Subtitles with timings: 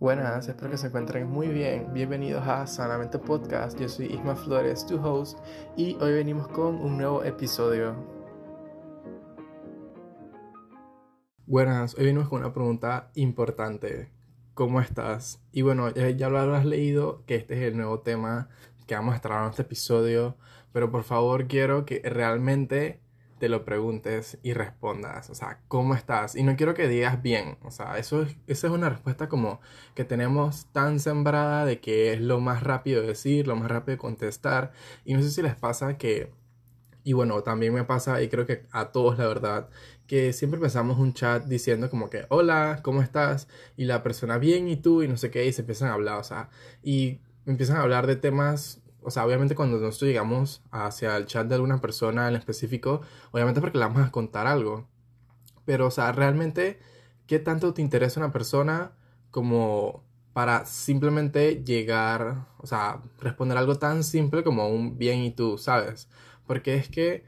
[0.00, 1.92] Buenas, espero que se encuentren muy bien.
[1.92, 3.76] Bienvenidos a Sanamente Podcast.
[3.80, 5.36] Yo soy Isma Flores, tu host,
[5.76, 7.96] y hoy venimos con un nuevo episodio.
[11.46, 14.12] Buenas, hoy venimos con una pregunta importante.
[14.54, 15.42] ¿Cómo estás?
[15.50, 18.50] Y bueno, ya lo habrás leído que este es el nuevo tema
[18.86, 20.36] que vamos a estar en este episodio,
[20.70, 23.00] pero por favor quiero que realmente
[23.38, 26.34] te lo preguntes y respondas, o sea, ¿cómo estás?
[26.34, 29.60] Y no quiero que digas bien, o sea, eso es, esa es una respuesta como
[29.94, 33.98] que tenemos tan sembrada de que es lo más rápido de decir, lo más rápido
[33.98, 34.72] contestar,
[35.04, 36.32] y no sé si les pasa que,
[37.04, 39.68] y bueno, también me pasa, y creo que a todos la verdad,
[40.06, 43.48] que siempre empezamos un chat diciendo como que, hola, ¿cómo estás?
[43.76, 45.02] Y la persona, bien, ¿y tú?
[45.02, 46.50] Y no sé qué, y se empiezan a hablar, o sea,
[46.82, 51.46] y empiezan a hablar de temas o sea, obviamente cuando nosotros llegamos hacia el chat
[51.48, 53.00] de alguna persona en específico,
[53.32, 54.86] obviamente porque le vamos a contar algo.
[55.64, 56.78] Pero, o sea, realmente,
[57.26, 58.92] ¿qué tanto te interesa una persona
[59.30, 65.58] como para simplemente llegar, o sea, responder algo tan simple como un bien y tú,
[65.58, 66.08] ¿sabes?
[66.46, 67.24] Porque es que,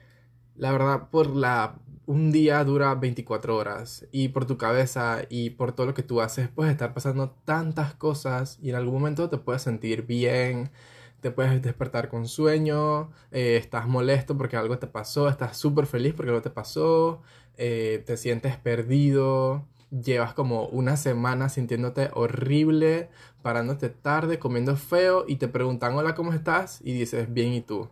[0.57, 1.79] la verdad, por la...
[2.07, 6.21] Un día dura 24 horas y por tu cabeza y por todo lo que tú
[6.21, 10.73] haces puedes estar pasando tantas cosas y en algún momento te puedes sentir bien,
[11.21, 16.15] te puedes despertar con sueño, eh, estás molesto porque algo te pasó, estás súper feliz
[16.15, 17.23] porque algo te pasó,
[17.57, 23.11] eh, te sientes perdido, llevas como una semana sintiéndote horrible,
[23.43, 26.81] parándote tarde, comiendo feo y te preguntan hola, ¿cómo estás?
[26.83, 27.89] Y dices bien, ¿y tú?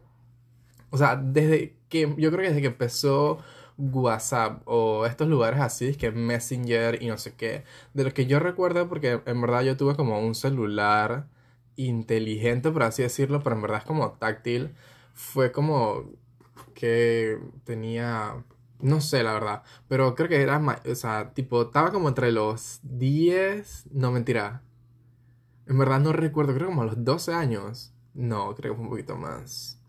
[0.91, 3.39] O sea, desde que, yo creo que desde que empezó
[3.79, 8.41] WhatsApp o estos lugares así, que Messenger y no sé qué, de lo que yo
[8.41, 11.27] recuerdo, porque en verdad yo tuve como un celular
[11.79, 14.75] inteligente, por así decirlo, pero en verdad es como táctil.
[15.15, 16.05] Fue como
[16.75, 18.45] que tenía,
[18.81, 22.81] no sé la verdad, pero creo que era, o sea, tipo, estaba como entre los
[22.83, 24.63] 10, no mentira.
[25.67, 27.93] En verdad no recuerdo, creo como a los 12 años.
[28.15, 29.81] No, creo que fue un poquito más.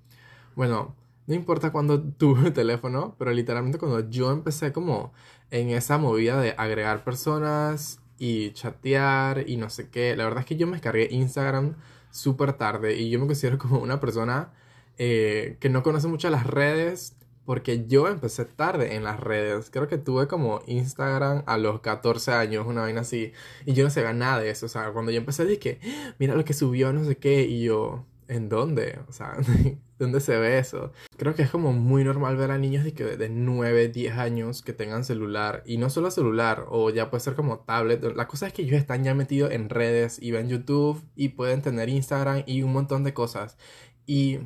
[0.55, 0.95] Bueno,
[1.27, 5.13] no importa cuando tuve el teléfono, pero literalmente cuando yo empecé como
[5.51, 10.16] en esa movida de agregar personas y chatear y no sé qué.
[10.16, 11.75] La verdad es que yo me descargué Instagram
[12.12, 14.52] súper tarde y yo me considero como una persona
[14.97, 17.16] eh, que no conoce mucho las redes
[17.46, 19.72] porque yo empecé tarde en las redes.
[19.72, 23.34] Creo que tuve como Instagram a los 14 años, una vaina así.
[23.66, 24.68] Y yo no sabía nada de eso.
[24.68, 25.79] O sea, cuando yo empecé dije,
[26.19, 27.41] mira lo que subió, no sé qué.
[27.46, 29.00] Y yo, ¿en dónde?
[29.08, 29.35] O sea,
[29.99, 30.91] ¿dónde se ve eso?
[31.17, 34.61] Creo que es como muy normal ver a niños de, que de 9, 10 años
[34.63, 35.61] que tengan celular.
[35.65, 38.01] Y no solo celular, o ya puede ser como tablet.
[38.15, 41.61] La cosa es que ellos están ya metidos en redes y ven YouTube y pueden
[41.61, 43.57] tener Instagram y un montón de cosas.
[44.05, 44.39] Y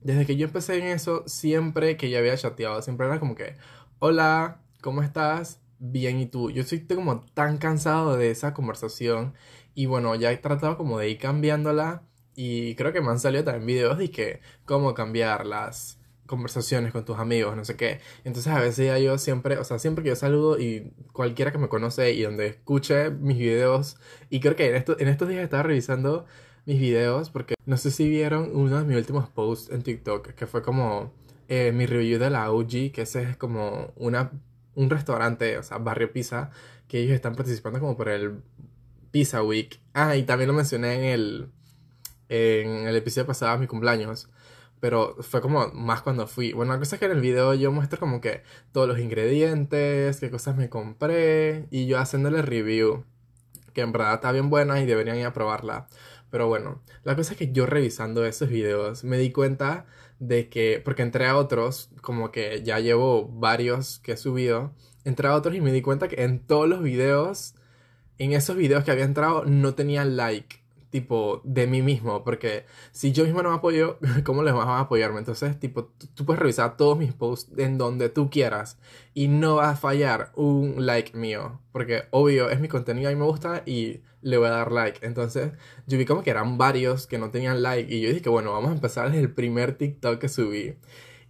[0.00, 3.56] desde que yo empecé en eso, siempre que yo había chateado, siempre era como que,
[3.98, 5.60] hola, ¿cómo estás?
[5.78, 6.50] Bien, ¿y tú?
[6.50, 9.34] Yo estoy como tan cansado de esa conversación.
[9.74, 12.07] Y bueno, ya he tratado como de ir cambiándola
[12.40, 17.04] y creo que me han salido también videos de que cómo cambiar las conversaciones con
[17.04, 17.98] tus amigos, no sé qué.
[18.22, 21.58] Entonces a veces ya yo siempre, o sea, siempre que yo saludo y cualquiera que
[21.58, 23.96] me conoce y donde escuche mis videos,
[24.30, 26.26] y creo que en, esto, en estos días estaba revisando
[26.64, 30.46] mis videos porque no sé si vieron uno de mis últimos posts en TikTok, que
[30.46, 31.12] fue como
[31.48, 34.30] eh, mi review de la OG, que ese es como una,
[34.76, 36.50] un restaurante, o sea, Barrio Pizza,
[36.86, 38.42] que ellos están participando como por el
[39.10, 39.80] Pizza Week.
[39.92, 41.48] Ah, y también lo mencioné en el
[42.28, 44.28] en el episodio pasado, mi cumpleaños.
[44.80, 46.52] Pero fue como más cuando fui.
[46.52, 50.20] Bueno, la cosa es que en el video yo muestro como que todos los ingredientes,
[50.20, 53.04] qué cosas me compré y yo haciéndole review.
[53.74, 55.88] Que en verdad está bien buena y deberían ir a probarla.
[56.30, 59.86] Pero bueno, la cosa es que yo revisando esos videos me di cuenta
[60.18, 64.74] de que, porque entré a otros, como que ya llevo varios que he subido,
[65.04, 67.54] entré a otros y me di cuenta que en todos los videos,
[68.18, 70.58] en esos videos que había entrado, no tenía like
[70.90, 74.80] tipo de mí mismo, porque si yo mismo no me apoyo, ¿cómo les vas a
[74.80, 75.18] apoyarme?
[75.18, 78.78] Entonces, tipo, tú, puedes revisar todos mis posts en donde tú quieras
[79.14, 83.24] y no va a fallar un like mío, porque obvio es mi contenido y me
[83.24, 85.06] gusta y le voy a dar like.
[85.06, 85.52] Entonces,
[85.86, 88.70] yo vi como que eran varios que no tenían like y yo dije bueno, vamos
[88.70, 90.76] a empezar desde el primer TikTok que subí.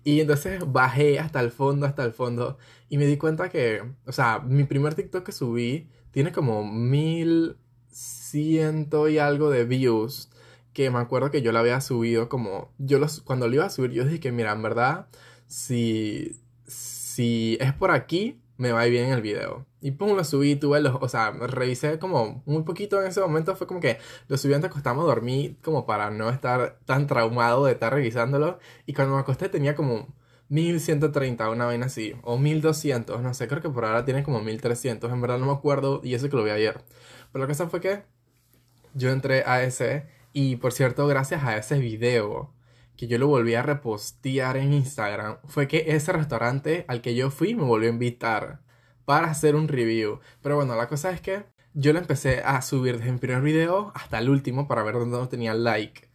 [0.05, 2.59] Y entonces bajé hasta el fondo, hasta el fondo
[2.89, 7.57] y me di cuenta que, o sea, mi primer TikTok que subí tiene como mil
[7.91, 10.31] ciento y algo de views
[10.73, 13.71] que me acuerdo que yo lo había subido como yo los cuando lo iba a
[13.71, 15.07] subir yo dije que mira en verdad
[15.47, 20.81] si si es por aquí me va bien el video y pum lo subí tuve
[20.81, 23.99] los o sea revisé como muy poquito en ese momento fue como que
[24.29, 28.59] lo subí antes acostarme a dormir como para no estar tan traumado de estar revisándolo
[28.87, 30.09] y cuando me acosté tenía como
[30.49, 35.13] 1130, una vaina así, o 1200, no sé, creo que por ahora tiene como 1300,
[35.13, 36.83] en verdad no me acuerdo, y eso que lo vi ayer.
[37.33, 38.03] Pero la cosa fue que
[38.95, 42.53] yo entré a ese y por cierto, gracias a ese video
[42.97, 47.31] que yo lo volví a repostear en Instagram, fue que ese restaurante al que yo
[47.31, 48.61] fui me volvió a invitar
[49.05, 50.21] para hacer un review.
[50.43, 51.45] Pero bueno, la cosa es que
[51.75, 55.17] yo lo empecé a subir desde el primer video hasta el último para ver dónde
[55.17, 56.09] no tenía like.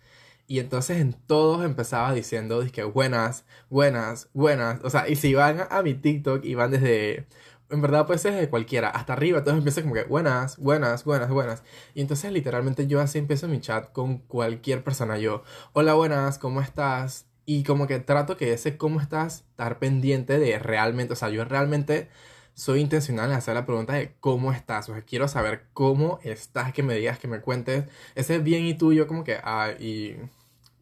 [0.46, 4.82] Y entonces en todos empezaba diciendo, dije, buenas, buenas, buenas.
[4.84, 7.28] O sea, y si van a mi TikTok y van desde
[7.70, 11.30] en verdad puede ser de cualquiera, hasta arriba, entonces empieza como que buenas, buenas, buenas,
[11.30, 11.64] buenas.
[11.94, 15.44] Y entonces literalmente yo así empiezo mi chat con cualquier persona, yo,
[15.74, 17.26] hola, buenas, ¿cómo estás?
[17.46, 21.44] Y como que trato que ese cómo estás, estar pendiente de realmente, o sea, yo
[21.46, 22.10] realmente
[22.54, 26.74] soy intencional en hacer la pregunta de cómo estás, o sea, quiero saber cómo estás,
[26.74, 30.16] que me digas, que me cuentes, ese bien y tuyo, como que, ah, y,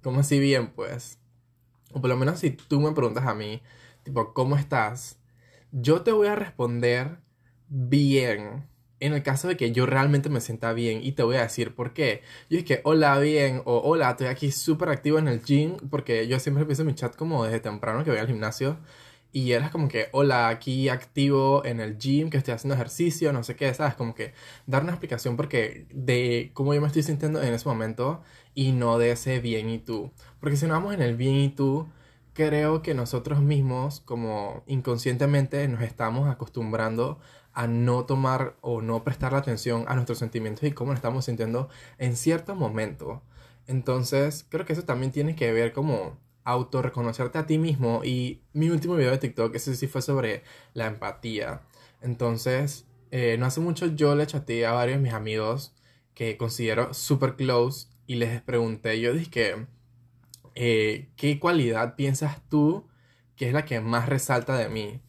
[0.03, 1.19] ¿cómo así bien, pues?
[1.93, 3.61] O por lo menos si tú me preguntas a mí,
[4.03, 5.20] tipo, ¿cómo estás?
[5.71, 7.18] Yo te voy a responder
[7.68, 8.69] bien.
[9.00, 11.73] En el caso de que yo realmente me sienta bien y te voy a decir
[11.73, 12.21] por qué.
[12.50, 16.27] Yo es que hola bien o hola, estoy aquí súper activo en el gym porque
[16.27, 18.77] yo siempre empiezo mi chat como desde temprano que voy al gimnasio
[19.33, 23.44] y eras como que hola, aquí activo en el gym, que estoy haciendo ejercicio, no
[23.44, 23.95] sé qué, ¿sabes?
[23.95, 24.33] Como que
[24.67, 28.21] dar una explicación porque de cómo yo me estoy sintiendo en ese momento
[28.53, 30.12] y no de ese bien y tú.
[30.39, 31.88] Porque si no vamos en el bien y tú,
[32.33, 37.19] creo que nosotros mismos, como inconscientemente, nos estamos acostumbrando
[37.53, 41.25] a no tomar o no prestar la atención a nuestros sentimientos y cómo nos estamos
[41.25, 43.21] sintiendo en cierto momento.
[43.67, 48.69] Entonces, creo que eso también tiene que ver como autorreconocerte a ti mismo y mi
[48.69, 50.43] último video de TikTok, ese sí fue sobre
[50.73, 51.61] la empatía.
[52.01, 55.75] Entonces, eh, no hace mucho yo le chateé a varios de mis amigos
[56.15, 59.67] que considero super close y les pregunté, yo dije
[60.56, 62.88] eh, ¿qué cualidad piensas tú
[63.36, 65.01] que es la que más resalta de mí?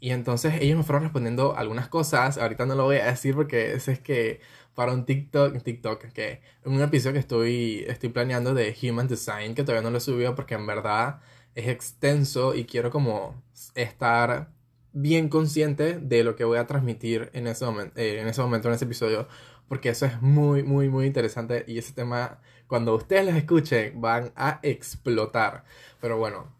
[0.00, 3.72] Y entonces ellos me fueron respondiendo algunas cosas, ahorita no lo voy a decir porque
[3.74, 4.40] ese es que
[4.74, 9.62] para un TikTok, TikTok, que un episodio que estoy, estoy planeando de Human Design, que
[9.62, 11.20] todavía no lo he subido porque en verdad
[11.54, 13.42] es extenso y quiero como
[13.74, 14.50] estar
[14.92, 18.68] bien consciente de lo que voy a transmitir en ese momento, eh, en ese momento,
[18.68, 19.28] en ese episodio,
[19.68, 24.32] porque eso es muy, muy, muy interesante y ese tema, cuando ustedes los escuchen, van
[24.36, 25.64] a explotar.
[26.00, 26.52] Pero bueno,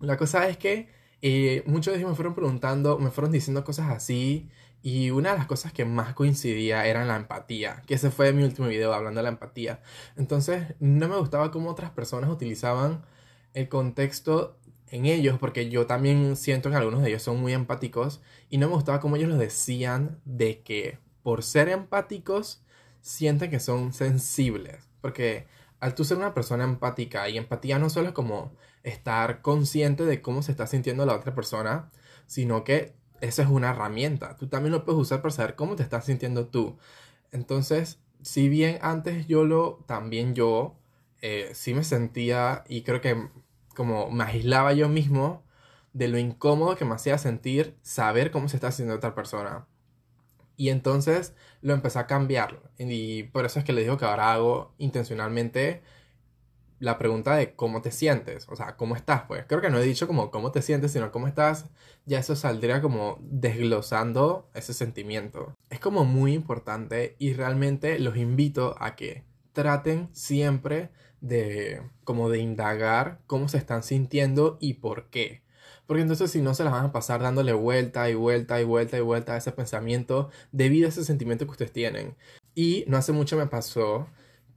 [0.00, 0.88] la cosa es que
[1.22, 4.48] eh, muchos de ellos me fueron preguntando, me fueron diciendo cosas así.
[4.82, 8.44] Y una de las cosas que más coincidía era la empatía, que ese fue mi
[8.44, 9.82] último video hablando de la empatía.
[10.16, 13.04] Entonces no me gustaba cómo otras personas utilizaban
[13.54, 14.56] el contexto
[14.90, 18.68] en ellos, porque yo también siento que algunos de ellos son muy empáticos, y no
[18.68, 22.62] me gustaba cómo ellos lo decían de que por ser empáticos,
[23.00, 24.87] sienten que son sensibles.
[25.00, 25.46] Porque
[25.80, 28.52] al tú ser una persona empática, y empatía no solo es como
[28.82, 31.90] estar consciente de cómo se está sintiendo la otra persona,
[32.26, 34.36] sino que eso es una herramienta.
[34.36, 36.78] Tú también lo puedes usar para saber cómo te estás sintiendo tú.
[37.32, 40.76] Entonces, si bien antes yo lo, también yo,
[41.20, 43.28] eh, sí me sentía y creo que
[43.74, 45.44] como me aislaba yo mismo
[45.92, 49.66] de lo incómodo que me hacía sentir saber cómo se está sintiendo otra persona.
[50.58, 52.60] Y entonces lo empecé a cambiar.
[52.78, 55.82] Y por eso es que le digo que ahora hago intencionalmente
[56.80, 58.48] la pregunta de cómo te sientes.
[58.48, 59.22] O sea, ¿cómo estás?
[59.22, 61.66] Pues creo que no he dicho como cómo te sientes, sino cómo estás.
[62.06, 65.54] Ya eso saldría como desglosando ese sentimiento.
[65.70, 72.38] Es como muy importante y realmente los invito a que traten siempre de como de
[72.38, 75.42] indagar cómo se están sintiendo y por qué.
[75.88, 78.98] Porque entonces si no se las van a pasar dándole vuelta y vuelta y vuelta
[78.98, 82.14] y vuelta a ese pensamiento debido a ese sentimiento que ustedes tienen.
[82.54, 84.06] Y no hace mucho me pasó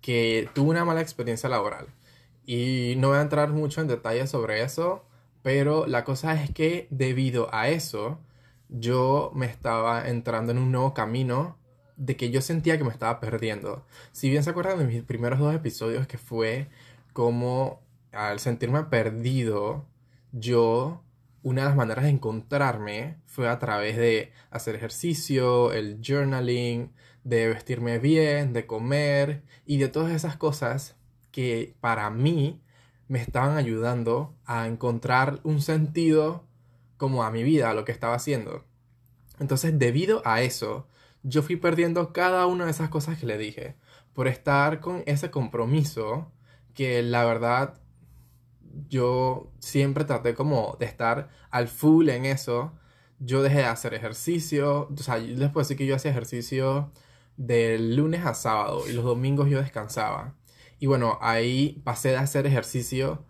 [0.01, 1.87] que tuve una mala experiencia laboral.
[2.45, 5.05] Y no voy a entrar mucho en detalles sobre eso,
[5.41, 8.19] pero la cosa es que debido a eso,
[8.67, 11.57] yo me estaba entrando en un nuevo camino
[11.95, 13.85] de que yo sentía que me estaba perdiendo.
[14.11, 16.67] Si bien se acuerdan de mis primeros dos episodios, que fue
[17.13, 17.79] como
[18.11, 19.85] al sentirme perdido,
[20.33, 21.03] yo
[21.43, 26.91] una de las maneras de encontrarme fue a través de hacer ejercicio, el journaling,
[27.23, 30.95] de vestirme bien, de comer y de todas esas cosas
[31.31, 32.61] que para mí
[33.07, 36.45] me estaban ayudando a encontrar un sentido
[36.97, 38.65] como a mi vida, a lo que estaba haciendo.
[39.39, 40.87] Entonces, debido a eso,
[41.23, 43.75] yo fui perdiendo cada una de esas cosas que le dije,
[44.13, 46.31] por estar con ese compromiso
[46.73, 47.81] que la verdad
[48.89, 52.73] yo siempre traté como de estar al full en eso.
[53.19, 56.91] Yo dejé de hacer ejercicio, o sea, les puedo decir que yo hacía ejercicio
[57.37, 60.35] de lunes a sábado y los domingos yo descansaba.
[60.79, 63.25] Y bueno, ahí pasé de hacer ejercicio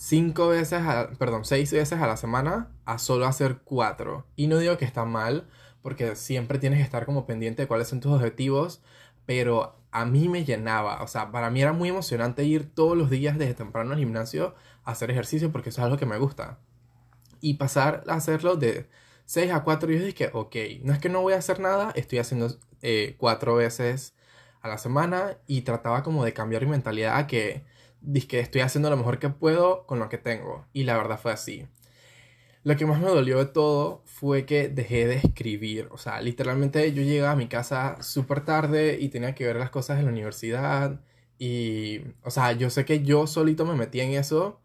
[0.00, 0.80] cinco veces,
[1.18, 4.26] perdón, seis veces a la semana a solo hacer cuatro.
[4.34, 5.48] Y no digo que está mal,
[5.82, 8.82] porque siempre tienes que estar como pendiente de cuáles son tus objetivos,
[9.26, 11.02] pero a mí me llenaba.
[11.02, 14.46] O sea, para mí era muy emocionante ir todos los días desde temprano al gimnasio
[14.48, 16.58] a hacer ejercicio porque eso es algo que me gusta.
[17.40, 18.88] Y pasar a hacerlo de
[19.26, 21.92] 6 a 4 y yo dije, ok, no es que no voy a hacer nada,
[21.94, 22.48] estoy haciendo
[22.82, 23.16] eh,
[23.56, 24.14] veces
[24.62, 27.64] a la semana y trataba como de cambiar mi mentalidad a que,
[28.28, 30.66] que estoy haciendo lo mejor que puedo con lo que tengo.
[30.72, 31.66] Y la verdad fue así.
[32.62, 35.88] Lo que más me dolió de todo fue que dejé de escribir.
[35.92, 39.70] O sea, literalmente yo llegaba a mi casa súper tarde y tenía que ver las
[39.70, 41.00] cosas en la universidad.
[41.38, 44.60] Y, o sea, yo sé que yo solito me metí en eso,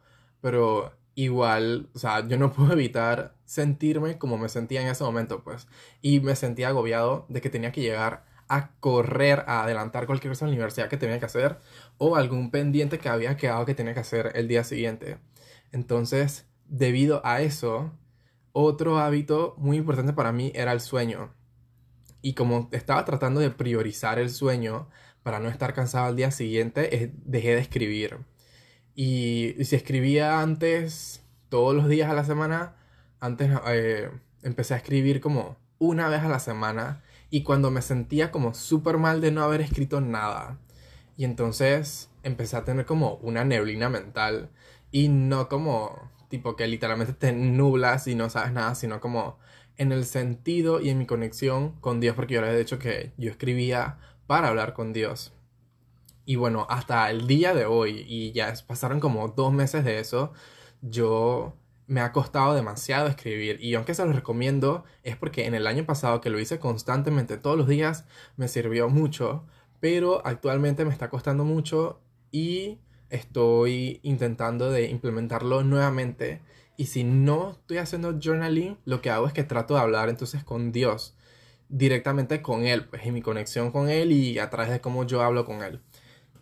[0.45, 5.43] pero igual, o sea, yo no puedo evitar sentirme como me sentía en ese momento,
[5.43, 5.67] pues.
[6.03, 10.45] Y me sentía agobiado de que tenía que llegar a correr, a adelantar cualquier cosa
[10.45, 11.57] en la universidad que tenía que hacer
[11.97, 15.17] o algún pendiente que había quedado que tenía que hacer el día siguiente.
[15.71, 17.91] Entonces, debido a eso,
[18.51, 21.33] otro hábito muy importante para mí era el sueño.
[22.21, 24.89] Y como estaba tratando de priorizar el sueño
[25.23, 28.19] para no estar cansado al día siguiente, dejé de escribir.
[28.95, 32.75] Y, si escribía antes, todos los días a la semana,
[33.19, 34.09] antes eh,
[34.43, 37.03] empecé a escribir como una vez a la semana.
[37.29, 40.57] Y cuando me sentía como súper mal de no haber escrito nada.
[41.17, 44.49] Y entonces empecé a tener como una neblina mental.
[44.91, 49.37] Y no como tipo que literalmente te nublas y no sabes nada, sino como
[49.77, 53.11] en el sentido y en mi conexión con Dios, porque yo les he dicho que
[53.17, 53.97] yo escribía
[54.27, 55.34] para hablar con Dios.
[56.25, 60.33] Y bueno, hasta el día de hoy, y ya pasaron como dos meses de eso,
[60.81, 61.55] yo
[61.87, 63.59] me ha costado demasiado escribir.
[63.61, 67.37] Y aunque se lo recomiendo, es porque en el año pasado que lo hice constantemente
[67.37, 68.05] todos los días,
[68.37, 69.45] me sirvió mucho.
[69.79, 72.01] Pero actualmente me está costando mucho
[72.31, 72.79] y
[73.09, 76.41] estoy intentando de implementarlo nuevamente.
[76.77, 80.43] Y si no estoy haciendo journaling, lo que hago es que trato de hablar entonces
[80.43, 81.15] con Dios,
[81.69, 85.21] directamente con Él, pues en mi conexión con Él y a través de cómo yo
[85.21, 85.81] hablo con Él.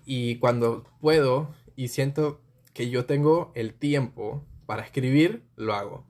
[0.06, 2.42] Y cuando puedo y siento
[2.74, 6.06] que yo tengo el tiempo para escribir, lo hago.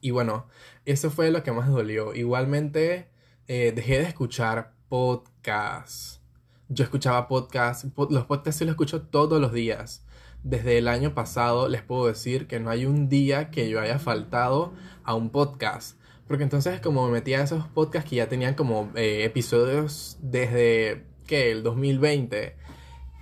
[0.00, 0.46] Y bueno,
[0.84, 2.14] eso fue lo que más dolió.
[2.14, 3.08] Igualmente,
[3.46, 6.20] eh, dejé de escuchar podcasts.
[6.68, 10.04] Yo escuchaba podcasts, los podcasts sí los escucho todos los días.
[10.42, 13.98] Desde el año pasado les puedo decir que no hay un día que yo haya
[14.00, 14.72] faltado
[15.04, 15.98] a un podcast.
[16.26, 21.04] Porque entonces como me metía a esos podcasts que ya tenían como eh, episodios desde
[21.26, 22.56] que el 2020.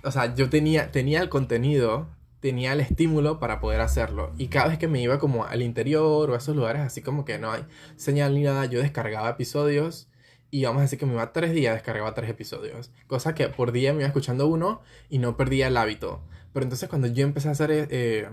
[0.03, 4.33] O sea, yo tenía, tenía el contenido, tenía el estímulo para poder hacerlo.
[4.37, 7.23] Y cada vez que me iba como al interior o a esos lugares así como
[7.25, 7.65] que no hay
[7.95, 10.09] señal ni nada, yo descargaba episodios
[10.49, 12.91] y vamos a decir que me iba tres días, descargaba tres episodios.
[13.07, 16.21] Cosa que por día me iba escuchando uno y no perdía el hábito.
[16.51, 18.27] Pero entonces cuando yo empecé a hacer, eh,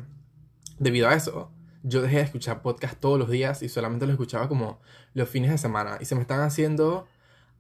[0.79, 1.53] debido a eso,
[1.85, 4.81] yo dejé de escuchar podcast todos los días y solamente lo escuchaba como
[5.15, 5.99] los fines de semana.
[6.01, 7.07] Y se me están haciendo,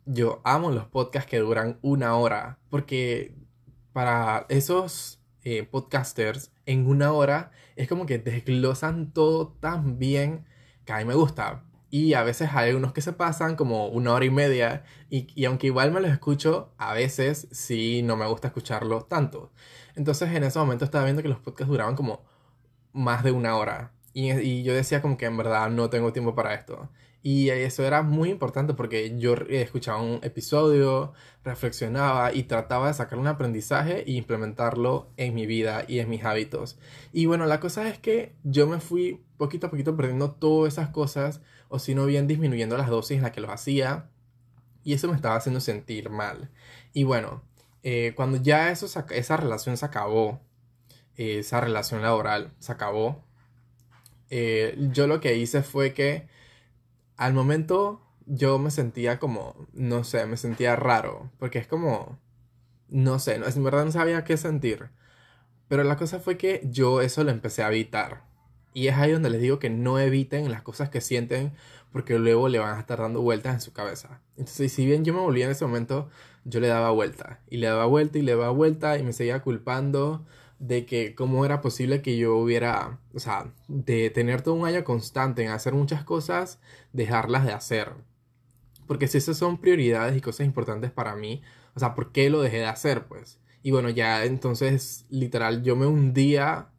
[0.06, 2.58] yo amo los podcasts que duran una hora.
[2.68, 3.34] Porque
[3.98, 10.46] para esos eh, podcasters, en una hora es como que desglosan todo tan bien
[10.84, 11.64] que a mí me gusta.
[11.90, 14.84] Y a veces hay unos que se pasan como una hora y media.
[15.10, 19.50] Y, aunque igual me los escucho, a veces sí no me gusta escucharlos tanto.
[19.96, 22.24] Entonces en ese momento estaba viendo que los podcasts duraban como
[22.92, 23.94] más de una hora.
[24.12, 26.88] Y, y, yo decía como que en verdad no tengo tiempo para esto.
[27.30, 31.12] Y eso era muy importante porque yo escuchaba un episodio,
[31.44, 36.24] reflexionaba y trataba de sacar un aprendizaje e implementarlo en mi vida y en mis
[36.24, 36.78] hábitos.
[37.12, 40.88] Y bueno, la cosa es que yo me fui poquito a poquito perdiendo todas esas
[40.88, 44.08] cosas o si no bien disminuyendo las dosis en las que los hacía.
[44.82, 46.50] Y eso me estaba haciendo sentir mal.
[46.94, 47.42] Y bueno,
[47.82, 50.40] eh, cuando ya eso, esa relación se acabó,
[51.14, 53.22] esa relación laboral se acabó,
[54.30, 56.37] eh, yo lo que hice fue que
[57.18, 62.18] al momento yo me sentía como, no sé, me sentía raro, porque es como,
[62.88, 64.88] no sé, en verdad no sabía qué sentir.
[65.68, 68.24] Pero la cosa fue que yo eso lo empecé a evitar.
[68.72, 71.52] Y es ahí donde les digo que no eviten las cosas que sienten
[71.92, 74.20] porque luego le van a estar dando vueltas en su cabeza.
[74.36, 76.08] Entonces, si bien yo me volvía en ese momento,
[76.44, 79.40] yo le daba vuelta y le daba vuelta y le daba vuelta y me seguía
[79.40, 80.24] culpando
[80.58, 84.84] de que cómo era posible que yo hubiera, o sea, de tener todo un año
[84.84, 86.60] constante en hacer muchas cosas,
[86.92, 87.92] dejarlas de hacer.
[88.86, 91.42] Porque si esas son prioridades y cosas importantes para mí,
[91.74, 93.06] o sea, ¿por qué lo dejé de hacer?
[93.06, 93.40] Pues.
[93.62, 96.70] Y bueno, ya entonces, literal, yo me hundía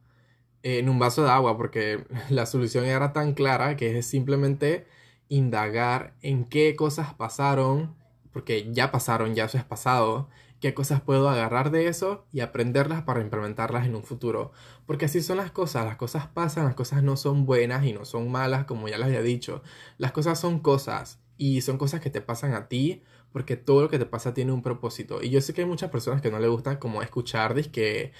[0.64, 4.88] en un vaso de agua porque la solución era tan clara que es simplemente
[5.30, 7.96] indagar en qué cosas pasaron,
[8.34, 13.04] porque ya pasaron, ya eso es pasado, qué cosas puedo agarrar de eso y aprenderlas
[13.04, 14.51] para implementarlas en un futuro.
[14.86, 18.06] Porque así son las cosas, las cosas pasan, las cosas no son buenas y no
[18.06, 19.63] son malas, como ya les había dicho.
[19.98, 23.89] Las cosas son cosas y son cosas que te pasan a ti porque todo lo
[23.89, 25.22] que te pasa tiene un propósito.
[25.22, 28.12] Y yo sé que hay muchas personas que no le gustan como escuchar, de que,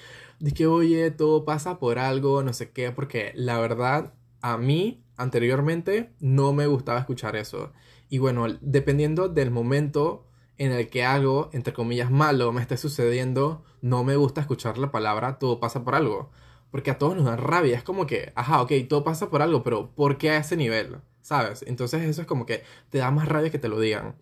[0.54, 6.12] que oye, todo pasa por algo, no sé qué, porque la verdad, a mí anteriormente
[6.20, 7.72] no me gustaba escuchar eso.
[8.08, 10.26] Y bueno, dependiendo del momento
[10.60, 14.90] en el que algo, entre comillas, malo me esté sucediendo, no me gusta escuchar la
[14.90, 16.30] palabra todo pasa por algo.
[16.70, 17.74] Porque a todos nos da rabia.
[17.78, 20.98] Es como que, ajá, ok, todo pasa por algo, pero ¿por qué a ese nivel?
[21.22, 21.64] ¿Sabes?
[21.66, 24.16] Entonces eso es como que te da más rabia que te lo digan.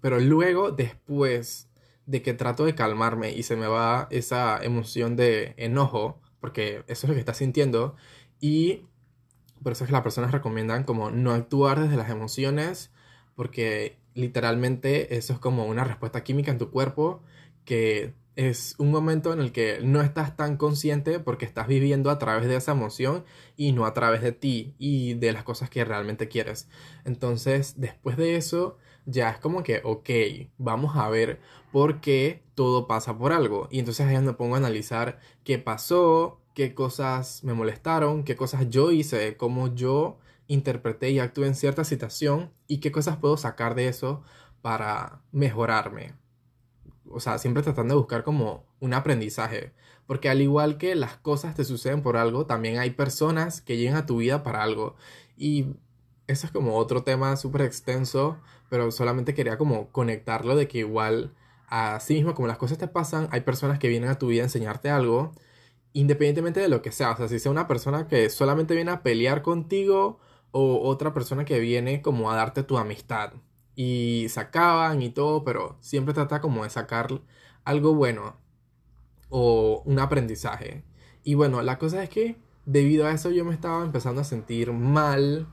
[0.00, 1.70] Pero luego, después
[2.04, 7.06] de que trato de calmarme y se me va esa emoción de enojo, porque eso
[7.06, 7.94] es lo que estás sintiendo,
[8.40, 8.86] y
[9.62, 12.90] por eso es que las personas recomiendan como no actuar desde las emociones,
[13.36, 17.22] porque literalmente eso es como una respuesta química en tu cuerpo
[17.64, 22.18] que es un momento en el que no estás tan consciente porque estás viviendo a
[22.18, 23.24] través de esa emoción
[23.56, 26.68] y no a través de ti y de las cosas que realmente quieres.
[27.04, 30.10] Entonces, después de eso, ya es como que, ok,
[30.58, 31.40] vamos a ver
[31.72, 33.68] por qué todo pasa por algo.
[33.70, 38.68] Y entonces ahí me pongo a analizar qué pasó, qué cosas me molestaron, qué cosas
[38.68, 43.74] yo hice, cómo yo interpreté y actué en cierta situación y qué cosas puedo sacar
[43.74, 44.22] de eso
[44.62, 46.14] para mejorarme
[47.10, 49.72] o sea, siempre tratando de buscar como un aprendizaje.
[50.06, 53.96] Porque al igual que las cosas te suceden por algo, también hay personas que llegan
[53.96, 54.96] a tu vida para algo.
[55.36, 55.66] Y
[56.26, 58.38] eso es como otro tema súper extenso,
[58.68, 61.34] pero solamente quería como conectarlo de que igual,
[61.68, 64.44] así mismo como las cosas te pasan, hay personas que vienen a tu vida a
[64.44, 65.32] enseñarte algo,
[65.92, 67.12] independientemente de lo que sea.
[67.12, 70.20] O sea, si sea una persona que solamente viene a pelear contigo
[70.52, 73.34] o otra persona que viene como a darte tu amistad
[73.74, 77.08] y sacaban y todo, pero siempre trata como de sacar
[77.64, 78.36] algo bueno
[79.28, 80.84] o un aprendizaje.
[81.24, 84.72] Y bueno, la cosa es que debido a eso yo me estaba empezando a sentir
[84.72, 85.46] mal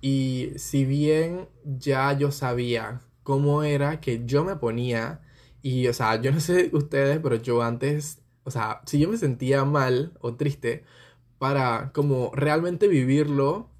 [0.00, 5.22] y si bien ya yo sabía cómo era que yo me ponía
[5.62, 9.16] y o sea, yo no sé ustedes, pero yo antes, o sea, si yo me
[9.16, 10.84] sentía mal o triste
[11.38, 13.70] para como realmente vivirlo,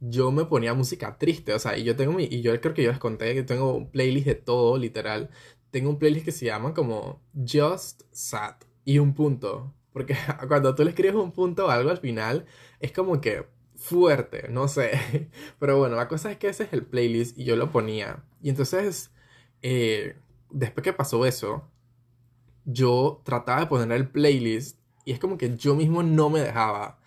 [0.00, 2.82] yo me ponía música triste, o sea, y yo tengo mi, y yo creo que
[2.82, 5.30] yo les conté que tengo un playlist de todo, literal.
[5.70, 9.74] Tengo un playlist que se llama como Just Sad y un punto.
[9.92, 10.16] Porque
[10.48, 12.46] cuando tú le escribes un punto o algo al final,
[12.80, 15.30] es como que fuerte, no sé.
[15.58, 18.24] Pero bueno, la cosa es que ese es el playlist y yo lo ponía.
[18.42, 19.12] Y entonces,
[19.62, 20.16] eh,
[20.50, 21.68] después que pasó eso,
[22.64, 26.98] yo trataba de poner el playlist y es como que yo mismo no me dejaba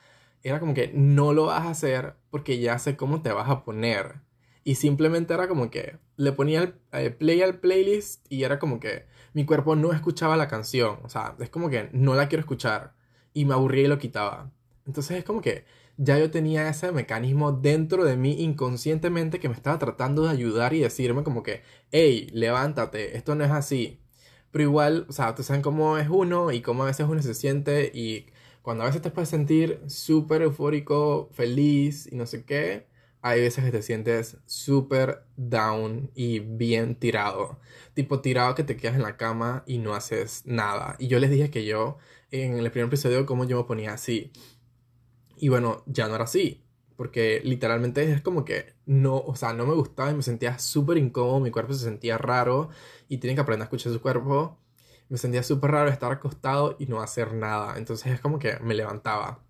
[0.43, 3.63] era como que no lo vas a hacer porque ya sé cómo te vas a
[3.63, 4.21] poner.
[4.63, 8.79] Y simplemente era como que le ponía el eh, play al playlist y era como
[8.79, 10.99] que mi cuerpo no escuchaba la canción.
[11.03, 12.93] O sea, es como que no la quiero escuchar.
[13.33, 14.51] Y me aburría y lo quitaba.
[14.85, 15.65] Entonces es como que
[15.97, 20.73] ya yo tenía ese mecanismo dentro de mí inconscientemente que me estaba tratando de ayudar
[20.73, 24.01] y decirme como que, hey, levántate, esto no es así.
[24.51, 27.33] Pero igual, o sea, ustedes saben cómo es uno y cómo a veces uno se
[27.33, 28.27] siente y
[28.61, 32.87] cuando a veces te puedes sentir súper eufórico, feliz y no sé qué,
[33.21, 37.59] hay veces que te sientes súper down y bien tirado.
[37.93, 40.95] Tipo tirado que te quedas en la cama y no haces nada.
[40.99, 41.97] Y yo les dije que yo,
[42.31, 44.31] en el primer episodio, como yo me ponía así.
[45.37, 46.63] Y bueno, ya no era así.
[46.95, 50.97] Porque literalmente es como que no, o sea, no me gustaba y me sentía súper
[50.97, 52.69] incómodo, mi cuerpo se sentía raro
[53.07, 54.60] y tienen que aprender a escuchar su cuerpo
[55.11, 57.77] me sentía súper raro estar acostado y no hacer nada.
[57.77, 59.43] Entonces es como que me levantaba.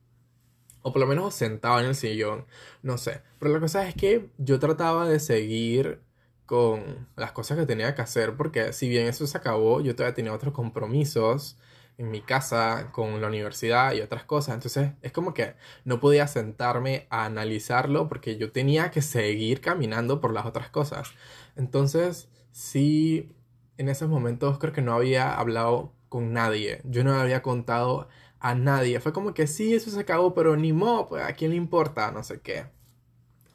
[0.81, 2.47] O por lo menos sentaba en el sillón.
[2.81, 3.21] No sé.
[3.37, 6.01] Pero la cosa es que yo trataba de seguir
[6.47, 8.35] con las cosas que tenía que hacer.
[8.35, 11.59] Porque si bien eso se acabó, yo todavía tenía otros compromisos
[11.99, 14.55] en mi casa, con la universidad y otras cosas.
[14.55, 15.53] Entonces es como que
[15.85, 21.11] no podía sentarme a analizarlo porque yo tenía que seguir caminando por las otras cosas.
[21.55, 23.35] Entonces sí
[23.77, 26.81] en esos momentos creo que no había hablado con nadie.
[26.83, 28.99] Yo no había contado a nadie.
[28.99, 32.11] Fue como que sí, eso se acabó, pero ni modo, pues a quién le importa,
[32.11, 32.65] no sé qué.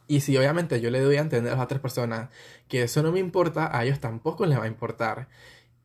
[0.07, 2.29] Y si obviamente yo le doy a entender a las otras personas
[2.67, 5.27] que eso no me importa, a ellos tampoco les va a importar.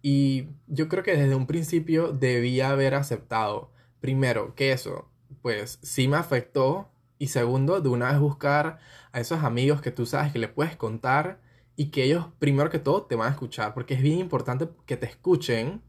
[0.00, 5.10] Y yo creo que desde un principio debía haber aceptado, primero, que eso,
[5.42, 6.88] pues sí me afectó.
[7.18, 8.78] Y segundo, de una vez buscar
[9.12, 11.40] a esos amigos que tú sabes que le puedes contar
[11.76, 14.96] y que ellos, primero que todo, te van a escuchar, porque es bien importante que
[14.96, 15.82] te escuchen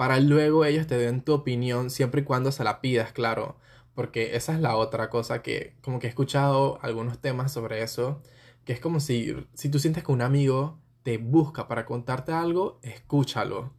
[0.00, 3.58] para luego ellos te den tu opinión siempre y cuando se la pidas, claro,
[3.94, 8.22] porque esa es la otra cosa que como que he escuchado algunos temas sobre eso,
[8.64, 12.78] que es como si, si tú sientes que un amigo te busca para contarte algo,
[12.82, 13.74] escúchalo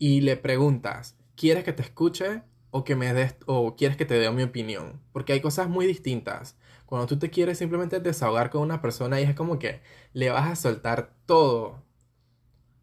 [0.00, 4.14] y le preguntas, ¿quieres que te escuche o que me des o quieres que te
[4.18, 5.00] dé mi opinión?
[5.12, 6.56] Porque hay cosas muy distintas.
[6.92, 9.80] Cuando tú te quieres simplemente desahogar con una persona y es como que
[10.12, 11.82] le vas a soltar todo.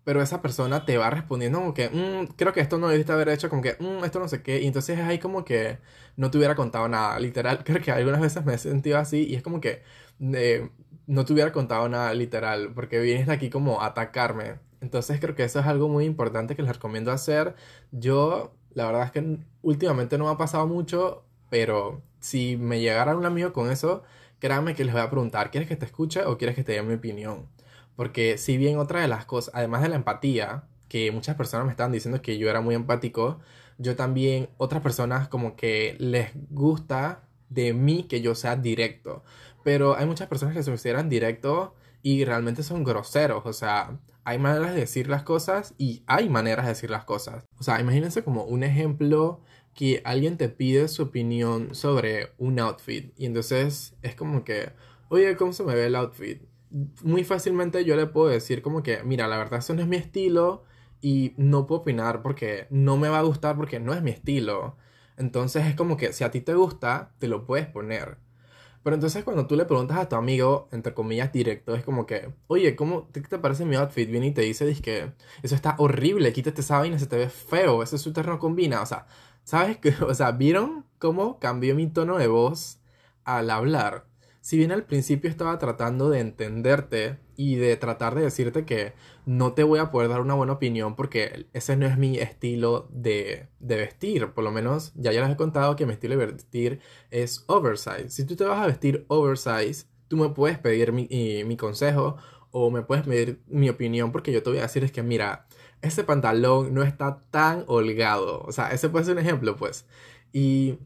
[0.04, 3.30] pero esa persona te va respondiendo como que, "Mm, creo que esto no debiste haber
[3.30, 5.78] hecho, como que, "Mm, esto no sé qué, y entonces es ahí como que
[6.18, 9.36] no te hubiera contado nada, literal, creo que algunas veces me he sentido así y
[9.36, 9.84] es como que
[10.22, 10.70] eh,
[11.08, 14.60] no te hubiera contado nada, literal, porque vienes aquí como a atacarme.
[14.82, 17.56] Entonces creo que eso es algo muy importante que les recomiendo hacer.
[17.92, 23.16] Yo, la verdad es que últimamente no me ha pasado mucho, pero si me llegara
[23.16, 24.04] un amigo con eso,
[24.40, 26.82] créanme que les voy a preguntar, ¿quieres que te escuche o quieres que te dé
[26.84, 27.48] mi opinión?
[27.96, 31.72] Porque si bien otra de las cosas, además de la empatía, que muchas personas me
[31.72, 33.40] estaban diciendo que yo era muy empático,
[33.78, 39.24] yo también, otras personas como que les gusta de mí que yo sea directo.
[39.64, 43.46] Pero hay muchas personas que se consideran directo y realmente son groseros.
[43.46, 47.44] O sea, hay maneras de decir las cosas y hay maneras de decir las cosas.
[47.60, 49.42] O sea, imagínense como un ejemplo
[49.74, 54.74] que alguien te pide su opinión sobre un outfit y entonces es como que,
[55.10, 56.42] oye, ¿cómo se me ve el outfit?
[57.04, 59.98] Muy fácilmente yo le puedo decir como que, mira, la verdad eso no es mi
[59.98, 60.64] estilo
[61.02, 64.76] y no puedo opinar porque no me va a gustar porque no es mi estilo.
[65.18, 68.18] Entonces es como que si a ti te gusta, te lo puedes poner.
[68.90, 72.34] Pero entonces cuando tú le preguntas a tu amigo, entre comillas, directo, es como que,
[72.48, 74.10] oye, ¿cómo te, te parece mi outfit?
[74.10, 75.12] Viene y te dice, que
[75.44, 78.82] eso está horrible, quítate esa vaina, se te ve feo, ese suéter no combina.
[78.82, 79.06] O sea,
[79.44, 79.78] ¿sabes?
[79.78, 79.94] qué?
[80.02, 82.80] O sea, ¿vieron cómo cambió mi tono de voz
[83.26, 84.08] al hablar?
[84.42, 88.92] Si bien al principio estaba tratando de entenderte y de tratar de decirte que
[89.26, 92.90] no te voy a poder dar una buena opinión porque ese no es mi estilo
[92.92, 94.34] de, de vestir.
[94.34, 98.10] Por lo menos ya ya les he contado que mi estilo de vestir es oversize.
[98.10, 101.08] Si tú te vas a vestir oversize, tú me puedes pedir mi,
[101.46, 102.18] mi consejo
[102.52, 105.48] o me puedes pedir mi opinión porque yo te voy a decir es que mira,
[105.82, 108.42] ese pantalón no está tan holgado.
[108.42, 109.86] O sea, ese puede ser un ejemplo, pues.
[110.34, 110.78] Y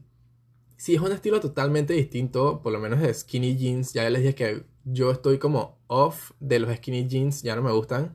[0.76, 4.34] si es un estilo totalmente distinto, por lo menos de skinny jeans, ya les dije
[4.36, 8.14] que yo estoy como off de los skinny jeans, ya no me gustan.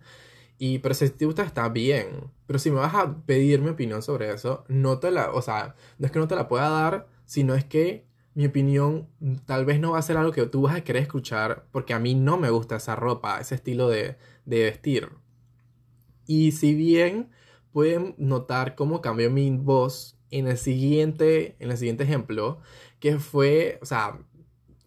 [0.58, 2.32] Y, pero si te gusta, está bien.
[2.46, 5.76] Pero si me vas a pedir mi opinión sobre eso, no te la, o sea,
[5.98, 9.08] no es que no te la pueda dar, sino es que mi opinión
[9.46, 12.00] tal vez no va a ser algo que tú vas a querer escuchar, porque a
[12.00, 15.10] mí no me gusta esa ropa, ese estilo de, de vestir.
[16.26, 17.30] Y si bien
[17.72, 22.60] pueden notar cómo cambió mi voz en el siguiente, en el siguiente ejemplo,
[23.00, 24.20] que fue, o sea,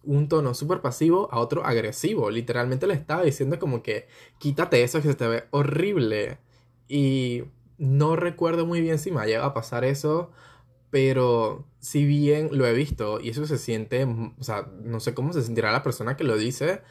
[0.03, 2.29] un tono súper pasivo a otro agresivo.
[2.29, 4.07] Literalmente le estaba diciendo como que
[4.39, 6.39] quítate eso que se te ve horrible.
[6.87, 7.43] Y
[7.77, 10.31] no recuerdo muy bien si me ha llegado a pasar eso,
[10.89, 15.33] pero si bien lo he visto y eso se siente, o sea, no sé cómo
[15.33, 16.81] se sentirá la persona que lo dice,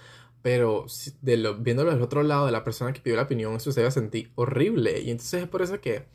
[0.42, 0.86] pero
[1.20, 3.84] de lo, viéndolo del otro lado de la persona que pidió la opinión, eso se
[3.84, 5.00] a sentir horrible.
[5.00, 6.06] Y entonces es por eso que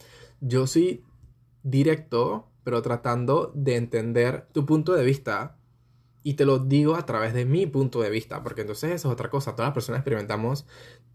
[0.41, 1.03] yo soy
[1.63, 5.57] directo, pero tratando de entender tu punto de vista
[6.27, 9.13] y te lo digo a través de mi punto de vista, porque entonces eso es
[9.13, 9.55] otra cosa.
[9.55, 10.65] Todas las personas experimentamos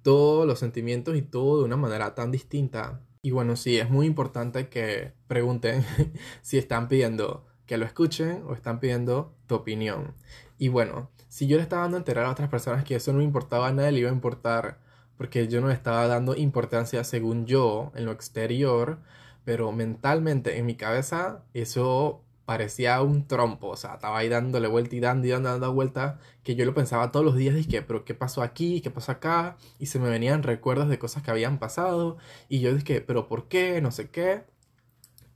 [0.01, 3.03] todos los sentimientos y todo de una manera tan distinta.
[3.20, 5.85] Y bueno, sí, es muy importante que pregunten
[6.40, 10.14] si están pidiendo que lo escuchen o están pidiendo tu opinión.
[10.57, 13.20] Y bueno, si yo le estaba dando a enterar a otras personas que eso no
[13.20, 14.79] importaba a nadie, le iba a importar,
[15.18, 19.01] porque yo no estaba dando importancia según yo en lo exterior,
[19.44, 24.96] pero mentalmente en mi cabeza eso parecía un trompo, o sea, estaba ahí dándole vuelta
[24.96, 28.05] y dando y dando, dando vuelta, que yo lo pensaba todos los días, dije, pero
[28.05, 28.81] ¿qué pasó aquí?
[28.81, 29.57] ¿Qué pasó acá?
[29.78, 33.48] Y se me venían recuerdos de cosas que habían pasado, y yo dije, pero ¿por
[33.48, 33.81] qué?
[33.81, 34.44] No sé qué.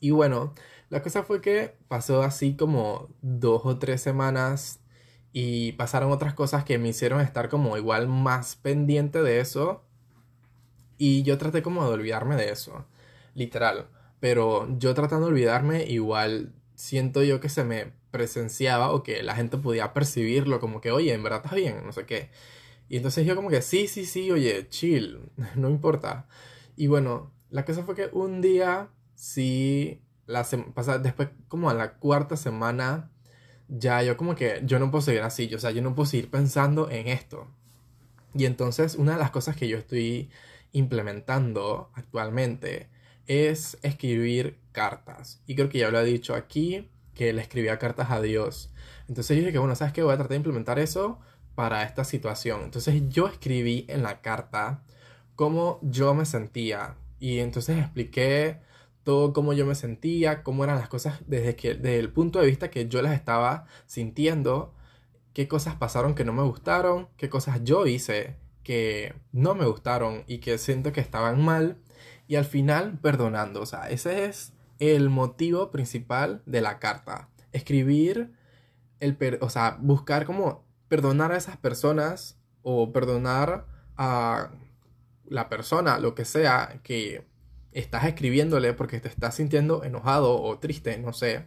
[0.00, 0.54] Y bueno,
[0.90, 4.80] la cosa fue que pasó así como dos o tres semanas
[5.32, 9.84] y pasaron otras cosas que me hicieron estar como igual más pendiente de eso
[10.98, 12.86] y yo traté como de olvidarme de eso,
[13.34, 13.88] literal.
[14.20, 19.34] Pero yo tratando de olvidarme, igual siento yo que se me presenciaba o que la
[19.34, 22.30] gente podía percibirlo como que, oye, en verdad estás bien, no sé qué.
[22.88, 25.20] Y entonces yo como que, sí, sí, sí, oye, chill,
[25.56, 26.28] no importa.
[26.76, 31.94] Y bueno, la cosa fue que un día, sí, la pasa, después como a la
[31.94, 33.10] cuarta semana,
[33.68, 36.30] ya yo como que, yo no puedo seguir así, o sea, yo no puedo seguir
[36.30, 37.48] pensando en esto.
[38.34, 40.30] Y entonces una de las cosas que yo estoy
[40.72, 42.90] implementando actualmente
[43.26, 45.42] es escribir cartas.
[45.46, 48.72] Y creo que ya lo he dicho aquí, que le escribía cartas a Dios.
[49.08, 50.02] Entonces yo dije que, bueno, ¿sabes qué?
[50.02, 51.18] Voy a tratar de implementar eso
[51.54, 52.62] para esta situación.
[52.64, 54.82] Entonces yo escribí en la carta
[55.34, 56.96] cómo yo me sentía.
[57.18, 58.60] Y entonces expliqué
[59.02, 62.46] todo cómo yo me sentía, cómo eran las cosas desde que, desde el punto de
[62.46, 64.74] vista que yo las estaba sintiendo,
[65.32, 68.36] qué cosas pasaron que no me gustaron, qué cosas yo hice
[68.66, 71.78] que no me gustaron y que siento que estaban mal.
[72.26, 73.60] Y al final perdonando.
[73.62, 77.28] O sea, ese es el motivo principal de la carta.
[77.52, 78.32] Escribir,
[79.00, 84.50] el per- o sea, buscar como perdonar a esas personas o perdonar a
[85.28, 87.26] la persona, lo que sea, que
[87.72, 91.44] estás escribiéndole porque te estás sintiendo enojado o triste, no sé,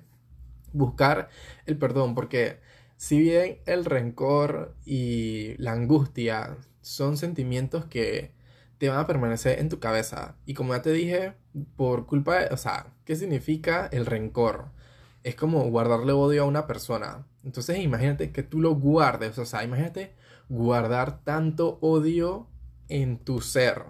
[0.74, 1.30] buscar
[1.66, 2.60] el perdón, porque
[2.98, 8.34] si bien el rencor y la angustia son sentimientos que
[8.80, 11.34] te van a permanecer en tu cabeza, y como ya te dije,
[11.76, 14.72] por culpa de, o sea, ¿qué significa el rencor?
[15.24, 17.28] Es como guardarle odio a una persona.
[17.44, 20.16] Entonces imagínate que tú lo guardes, o sea, imagínate
[20.48, 22.48] guardar tanto odio
[22.88, 23.84] en tu ser.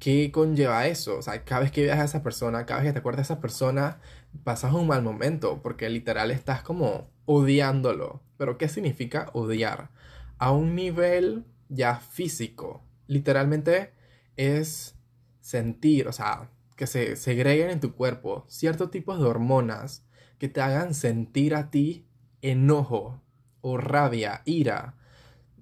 [0.00, 1.18] ¿Qué conlleva eso?
[1.18, 3.34] O sea, cada vez que veas a esa persona, cada vez que te acuerdas de
[3.34, 4.00] esa persona,
[4.42, 8.22] pasas un mal momento, porque literal estás como odiándolo.
[8.36, 9.90] Pero ¿qué significa odiar?
[10.38, 12.82] A un nivel ya físico.
[13.12, 13.92] Literalmente
[14.36, 14.96] es
[15.40, 20.06] sentir, o sea, que se segreguen en tu cuerpo ciertos tipos de hormonas
[20.38, 22.06] que te hagan sentir a ti
[22.40, 23.22] enojo
[23.60, 24.96] o rabia, ira,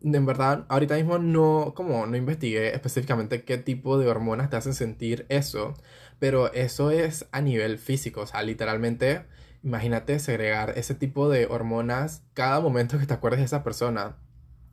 [0.03, 4.75] en verdad, ahorita mismo no, como no investigué específicamente qué tipo de hormonas te hacen
[4.75, 5.75] sentir eso,
[6.19, 9.27] pero eso es a nivel físico, o sea, literalmente,
[9.63, 14.17] imagínate segregar ese tipo de hormonas cada momento que te acuerdes de esa persona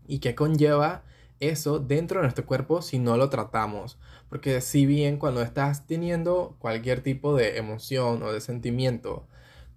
[0.07, 1.03] y qué conlleva
[1.39, 3.97] eso dentro de nuestro cuerpo si no lo tratamos.
[4.29, 9.27] Porque si bien cuando estás teniendo cualquier tipo de emoción o de sentimiento,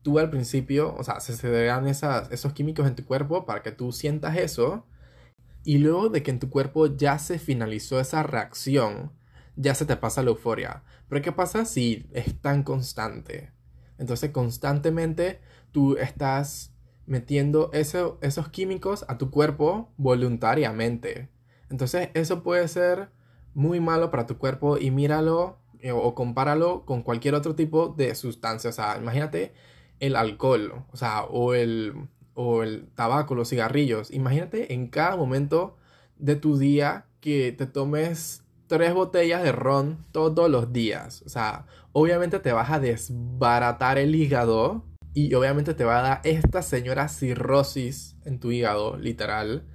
[0.03, 3.73] tú al principio, o sea, se segregan esas, esos químicos en tu cuerpo para que
[3.73, 4.87] tú sientas eso
[5.65, 9.13] y luego de que en tu cuerpo ya se finalizó esa reacción,
[9.57, 10.83] ya se te pasa la euforia.
[11.09, 13.53] Pero ¿qué pasa si es tan constante?
[13.99, 15.41] Entonces constantemente
[15.73, 16.73] tú estás
[17.07, 21.29] metiendo esos químicos a tu cuerpo voluntariamente.
[21.71, 23.09] Entonces eso puede ser
[23.55, 28.15] muy malo para tu cuerpo y míralo eh, o compáralo con cualquier otro tipo de
[28.15, 28.71] sustancia.
[28.71, 29.53] O sea, imagínate
[30.01, 34.11] el alcohol, o sea, o el, o el tabaco, los cigarrillos.
[34.11, 35.77] Imagínate en cada momento
[36.19, 41.23] de tu día que te tomes tres botellas de ron todos los días.
[41.27, 46.21] O sea, obviamente te vas a desbaratar el hígado y obviamente te va a dar
[46.25, 49.67] esta señora cirrosis en tu hígado, literal,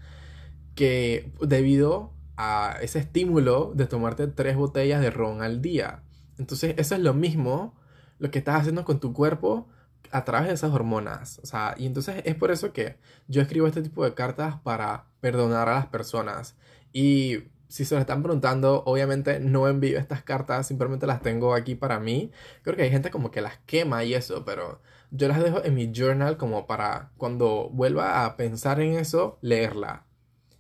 [0.76, 6.04] que debido a ese estímulo de tomarte tres botellas de ron al día.
[6.38, 7.76] Entonces, eso es lo mismo
[8.20, 9.68] lo que estás haciendo con tu cuerpo
[10.12, 11.40] a través de esas hormonas.
[11.44, 15.06] O sea, y entonces es por eso que yo escribo este tipo de cartas para
[15.22, 16.56] perdonar a las personas.
[16.94, 21.76] Y si se lo están preguntando, obviamente no envío estas cartas, simplemente las tengo aquí
[21.76, 22.32] para mí.
[22.62, 25.76] Creo que hay gente como que las quema y eso, pero yo las dejo en
[25.76, 30.06] mi journal como para cuando vuelva a pensar en eso, leerla.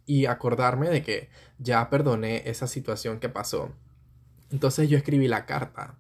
[0.06, 3.72] Y acordarme de que ya perdoné esa situación que pasó.
[4.52, 5.98] Entonces yo escribí la carta.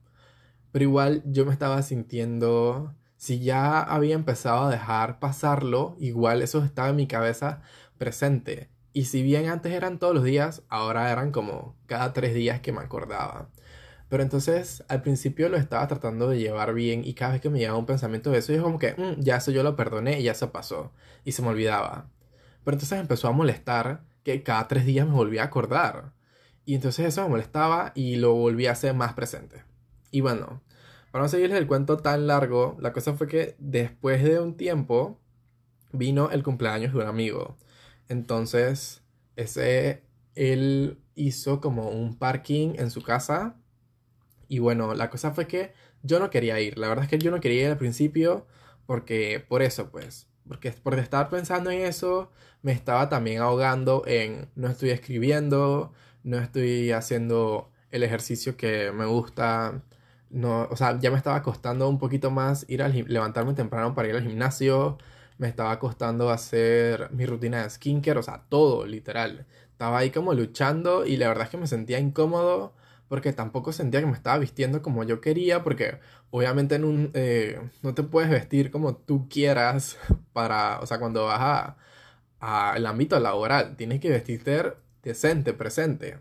[0.71, 6.63] Pero igual yo me estaba sintiendo si ya había empezado a dejar pasarlo, igual eso
[6.63, 7.61] estaba en mi cabeza
[7.97, 8.69] presente.
[8.93, 12.71] Y si bien antes eran todos los días, ahora eran como cada tres días que
[12.71, 13.49] me acordaba.
[14.09, 17.59] Pero entonces al principio lo estaba tratando de llevar bien y cada vez que me
[17.59, 20.23] llegaba un pensamiento de eso, yo como que, mm, ya eso yo lo perdoné y
[20.23, 20.91] ya se pasó.
[21.23, 22.07] Y se me olvidaba.
[22.65, 26.13] Pero entonces empezó a molestar que cada tres días me volvía a acordar.
[26.65, 29.63] Y entonces eso me molestaba y lo volví a hacer más presente.
[30.11, 30.61] Y bueno,
[31.11, 35.19] para no seguirles el cuento tan largo, la cosa fue que después de un tiempo
[35.93, 37.55] vino el cumpleaños de un amigo.
[38.09, 39.03] Entonces,
[39.35, 43.55] ese, él hizo como un parking en su casa.
[44.47, 46.77] Y bueno, la cosa fue que yo no quería ir.
[46.77, 48.47] La verdad es que yo no quería ir al principio
[48.85, 52.31] porque, por eso pues, porque por estar pensando en eso,
[52.61, 59.05] me estaba también ahogando en no estoy escribiendo, no estoy haciendo el ejercicio que me
[59.05, 59.81] gusta,
[60.29, 64.07] no, o sea, ya me estaba costando un poquito más ir al levantarme temprano para
[64.09, 64.97] ir al gimnasio,
[65.37, 69.45] me estaba costando hacer mi rutina de skincare, o sea, todo, literal.
[69.71, 72.73] Estaba ahí como luchando y la verdad es que me sentía incómodo
[73.07, 75.99] porque tampoco sentía que me estaba vistiendo como yo quería, porque
[76.31, 79.97] obviamente en un, eh, no te puedes vestir como tú quieras
[80.33, 81.75] para, o sea, cuando vas
[82.39, 86.17] al ámbito laboral, tienes que vestirte decente, presente.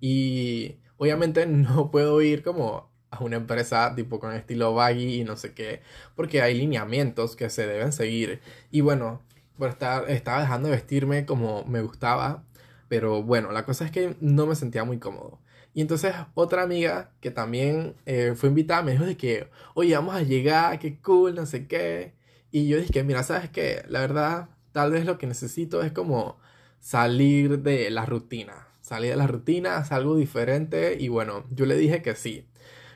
[0.00, 5.36] Y obviamente no puedo ir como a una empresa tipo con estilo baggy y no
[5.36, 5.82] sé qué,
[6.16, 8.40] porque hay lineamientos que se deben seguir.
[8.70, 9.22] Y bueno,
[9.58, 12.44] por estar, estaba dejando de vestirme como me gustaba,
[12.88, 15.41] pero bueno, la cosa es que no me sentía muy cómodo.
[15.74, 20.14] Y entonces otra amiga que también eh, fue invitada me dijo de que, oye, vamos
[20.14, 22.14] a llegar, qué cool, no sé qué.
[22.50, 23.82] Y yo dije, mira, ¿sabes qué?
[23.88, 26.38] La verdad, tal vez lo que necesito es como
[26.80, 28.68] salir de la rutina.
[28.82, 30.96] Salir de la rutina, hacer algo diferente.
[31.00, 32.48] Y bueno, yo le dije que sí.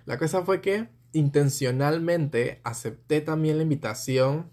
[0.04, 4.50] La cosa fue que intencionalmente acepté también la invitación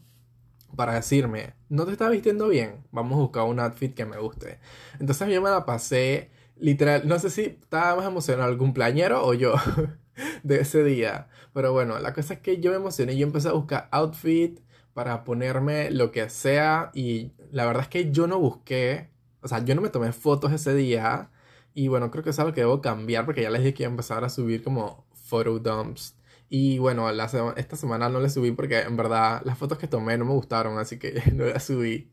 [0.75, 4.59] para decirme, no te estás vistiendo bien, vamos a buscar un outfit que me guste.
[4.99, 9.33] Entonces yo me la pasé literal, no sé si estaba más emocionado el cumpleañero o
[9.33, 9.55] yo
[10.43, 11.27] de ese día.
[11.53, 14.59] Pero bueno, la cosa es que yo me emocioné, yo empecé a buscar outfit
[14.93, 19.09] para ponerme lo que sea y la verdad es que yo no busqué,
[19.41, 21.31] o sea, yo no me tomé fotos ese día
[21.73, 23.89] y bueno, creo que es algo que debo cambiar porque ya les dije que iba
[23.89, 26.15] a empezar a subir como photo dumps.
[26.49, 30.25] Y bueno, esta semana no les subí porque en verdad las fotos que tomé no
[30.25, 32.11] me gustaron, así que no las subí.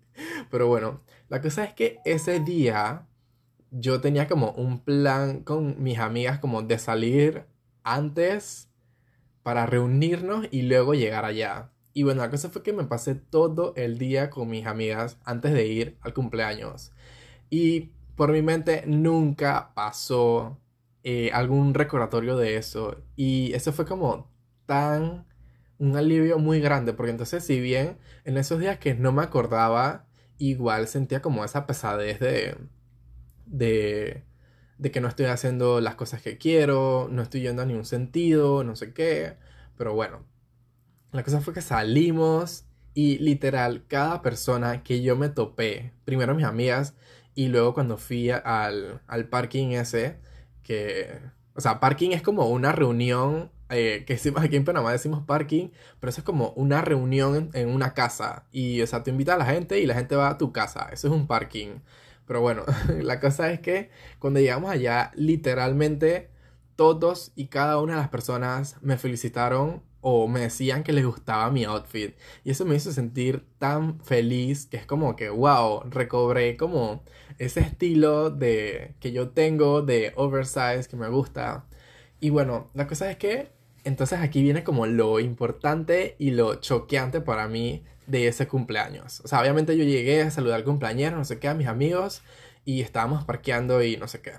[0.50, 3.06] Pero bueno, la cosa es que ese día
[3.70, 7.44] yo tenía como un plan con mis amigas como de salir
[7.82, 8.68] antes
[9.42, 11.70] para reunirnos y luego llegar allá.
[11.92, 15.52] Y bueno, la cosa fue que me pasé todo el día con mis amigas antes
[15.52, 16.92] de ir al cumpleaños.
[17.48, 20.58] Y por mi mente nunca pasó
[21.02, 23.02] eh, algún recordatorio de eso.
[23.16, 24.30] Y eso fue como
[24.66, 25.26] tan
[25.78, 30.06] un alivio muy grande, porque entonces si bien en esos días que no me acordaba,
[30.38, 32.56] igual sentía como esa pesadez de,
[33.50, 34.24] de,
[34.78, 38.64] de que no estoy haciendo las cosas que quiero, no estoy yendo a ningún sentido,
[38.64, 39.36] no sé qué.
[39.76, 40.24] Pero bueno,
[41.12, 46.44] la cosa fue que salimos y literal cada persona que yo me topé, primero mis
[46.46, 46.94] amigas
[47.34, 50.18] y luego cuando fui al, al parking ese,
[50.62, 51.20] que,
[51.54, 55.68] o sea, parking es como una reunión, eh, que aquí en Panamá decimos parking,
[56.00, 58.46] pero eso es como una reunión en, una casa.
[58.50, 60.88] Y, o sea, tú invitas a la gente y la gente va a tu casa.
[60.92, 61.80] Eso es un parking.
[62.30, 62.62] Pero bueno,
[63.02, 63.90] la cosa es que
[64.20, 66.30] cuando llegamos allá, literalmente
[66.76, 71.50] todos y cada una de las personas me felicitaron o me decían que les gustaba
[71.50, 72.14] mi outfit.
[72.44, 77.02] Y eso me hizo sentir tan feliz que es como que, wow, recobré como
[77.38, 81.66] ese estilo de que yo tengo de oversize que me gusta.
[82.20, 83.50] Y bueno, la cosa es que
[83.84, 89.20] entonces aquí viene como lo importante y lo choqueante para mí de ese cumpleaños.
[89.20, 92.22] O sea, obviamente yo llegué a saludar al cumpleañero, no sé qué, a mis amigos
[92.64, 94.32] y estábamos parqueando y no sé qué.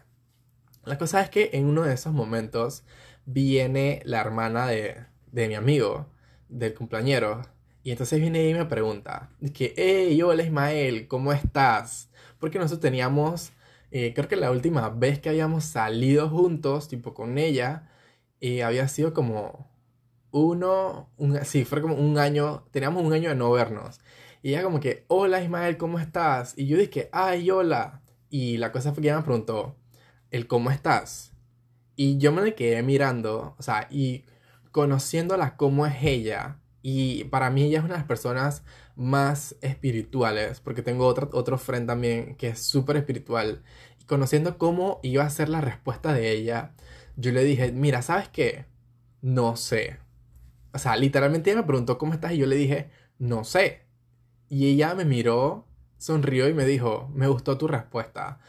[0.85, 2.83] La cosa es que en uno de esos momentos
[3.25, 6.07] viene la hermana de, de mi amigo,
[6.49, 7.41] del cumpleañero.
[7.83, 12.09] Y entonces viene y me pregunta, que, hey, hola Ismael, ¿cómo estás?
[12.39, 13.51] Porque nosotros teníamos,
[13.89, 17.89] eh, creo que la última vez que habíamos salido juntos, tipo con ella,
[18.41, 19.71] eh, había sido como
[20.31, 23.99] uno, un, sí, fue como un año, teníamos un año de no vernos.
[24.41, 26.53] Y ella como que, hola Ismael, ¿cómo estás?
[26.57, 28.01] Y yo dije, ay, hola.
[28.29, 29.77] Y la cosa fue que ella me preguntó,
[30.31, 31.33] el cómo estás.
[31.95, 34.25] Y yo me quedé mirando, o sea, y
[34.71, 36.59] conociéndola cómo es ella.
[36.81, 38.63] Y para mí ella es una de las personas
[38.95, 43.63] más espirituales, porque tengo otro, otro friend también que es súper espiritual.
[43.99, 46.73] Y conociendo cómo iba a ser la respuesta de ella,
[47.15, 48.65] yo le dije, mira, ¿sabes qué?
[49.21, 49.99] No sé.
[50.73, 53.81] O sea, literalmente ella me preguntó cómo estás y yo le dije, no sé.
[54.49, 55.65] Y ella me miró,
[55.97, 58.39] sonrió y me dijo, me gustó tu respuesta.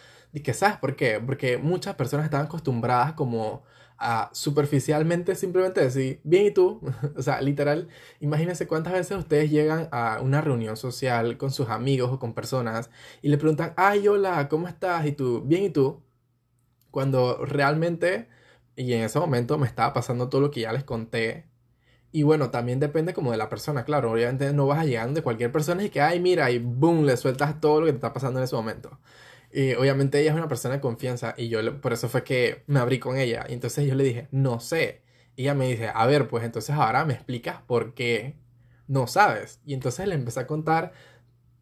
[0.43, 1.21] Que, ¿sabes por qué?
[1.25, 3.63] Porque muchas personas están acostumbradas como
[3.99, 6.81] a superficialmente simplemente decir, bien, ¿y tú?
[7.17, 7.89] o sea, literal,
[8.21, 12.91] imagínense cuántas veces ustedes llegan a una reunión social con sus amigos o con personas
[13.23, 15.07] y le preguntan, ay, hola, ¿cómo estás?
[15.07, 16.03] Y tú, bien, ¿y tú?
[16.91, 18.29] Cuando realmente,
[18.77, 21.47] y en ese momento me estaba pasando todo lo que ya les conté.
[22.13, 25.23] Y bueno, también depende como de la persona, claro, obviamente no vas a llegar de
[25.23, 28.13] cualquier persona y que, ay, mira, y boom, le sueltas todo lo que te está
[28.13, 28.99] pasando en ese momento.
[29.53, 32.81] Y obviamente ella es una persona de confianza y yo por eso fue que me
[32.81, 33.47] abrí con ella.
[33.49, 35.03] Y entonces yo le dije, no sé.
[35.37, 38.37] Y ella me dice, a ver, pues entonces ahora me explicas por qué
[38.89, 39.61] no sabes.
[39.67, 40.93] Y entonces le empecé a contar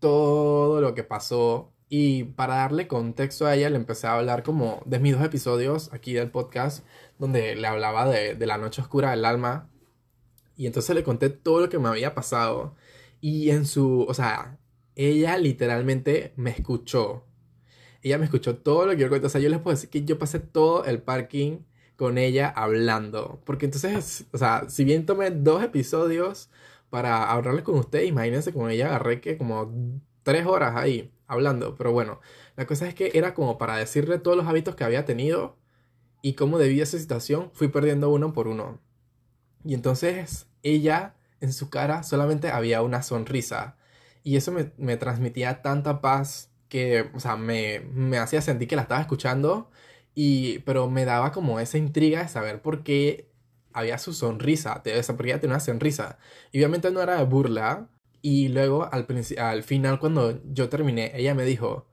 [0.01, 1.73] todo lo que pasó.
[1.91, 5.93] Y para darle contexto a ella, le empecé a hablar como de mis dos episodios
[5.93, 6.87] aquí del podcast,
[7.19, 9.69] donde le hablaba de, de la noche oscura del alma.
[10.57, 12.77] Y entonces le conté todo lo que me había pasado.
[13.21, 14.59] Y en su, o sea,
[14.95, 17.27] ella literalmente me escuchó
[18.03, 19.27] ella me escuchó todo lo que yo conté.
[19.27, 21.59] O sea, yo les puedo decir que yo pasé todo el parking
[21.97, 23.41] con ella hablando.
[23.45, 26.51] Porque entonces, o sea, si bien tomé dos episodios
[26.91, 29.73] para hablarles con ustedes, imagínense con ella agarré que como
[30.23, 31.77] tres horas ahí hablando.
[31.77, 32.21] Pero bueno,
[32.57, 35.57] la cosa es que era como para decirle todos los hábitos que había tenido
[36.23, 38.81] y cómo debía esa situación, fui perdiendo uno por uno.
[39.65, 43.77] Y entonces ella en su cara solamente había una sonrisa.
[44.23, 48.77] Y eso me, me transmitía tanta paz que, o sea, me, me hacía sentir que
[48.77, 49.71] la estaba escuchando,
[50.15, 53.31] y, pero me daba como esa intriga de saber por qué
[53.73, 56.19] había su sonrisa, porque ella tenía una sonrisa.
[56.53, 57.89] Y obviamente no era de burla.
[58.23, 59.07] Y luego al,
[59.39, 61.87] al final cuando yo terminé, ella me dijo,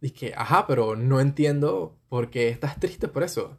[0.00, 3.58] dije, ajá, pero no entiendo por qué estás triste por eso.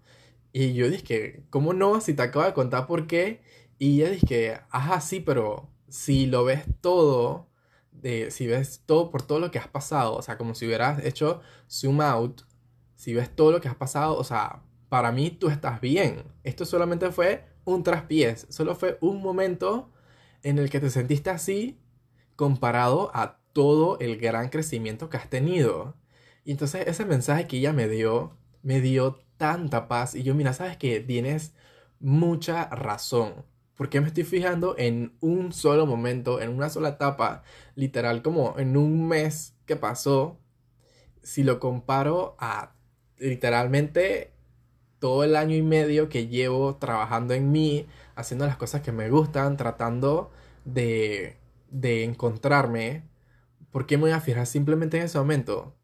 [0.51, 2.01] Y yo dije, ¿cómo no?
[2.01, 3.41] Si te acabo de contar por qué.
[3.77, 7.49] Y ella dije, ajá, sí, pero si lo ves todo,
[7.91, 11.03] de si ves todo por todo lo que has pasado, o sea, como si hubieras
[11.05, 12.41] hecho zoom out,
[12.95, 16.23] si ves todo lo que has pasado, o sea, para mí tú estás bien.
[16.43, 19.91] Esto solamente fue un traspiés, solo fue un momento
[20.43, 21.79] en el que te sentiste así
[22.39, 25.95] comparado a todo el gran crecimiento que has tenido.
[26.45, 28.31] Y entonces ese mensaje que ella me dio,
[28.63, 30.15] me dio tanta paz.
[30.15, 31.53] Y yo, mira, sabes que tienes
[31.99, 33.43] mucha razón.
[33.75, 37.43] Porque me estoy fijando en un solo momento, en una sola etapa,
[37.75, 40.39] literal como en un mes que pasó,
[41.21, 42.71] si lo comparo a
[43.17, 44.31] literalmente
[44.99, 47.85] todo el año y medio que llevo trabajando en mí,
[48.15, 50.31] haciendo las cosas que me gustan, tratando
[50.63, 51.38] de,
[51.71, 53.03] de encontrarme,
[53.71, 55.75] ¿por qué me voy a fijar simplemente en ese momento?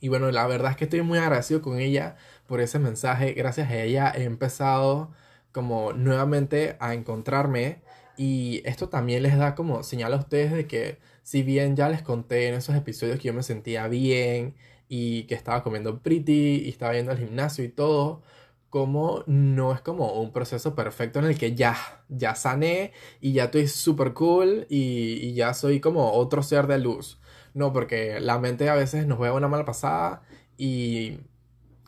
[0.00, 2.16] Y bueno, la verdad es que estoy muy agradecido con ella
[2.46, 3.32] por ese mensaje.
[3.32, 5.12] Gracias a ella he empezado
[5.52, 7.82] como nuevamente a encontrarme
[8.16, 12.02] y esto también les da como señal a ustedes de que si bien ya les
[12.02, 14.54] conté en esos episodios que yo me sentía bien
[14.88, 18.22] y que estaba comiendo pretty y estaba yendo al gimnasio y todo,
[18.70, 21.76] como no es como un proceso perfecto en el que ya,
[22.08, 26.78] ya sané y ya estoy súper cool y, y, ya soy como otro ser de
[26.78, 27.18] luz.
[27.54, 30.22] No, porque la mente a veces nos juega una mala pasada
[30.58, 31.20] y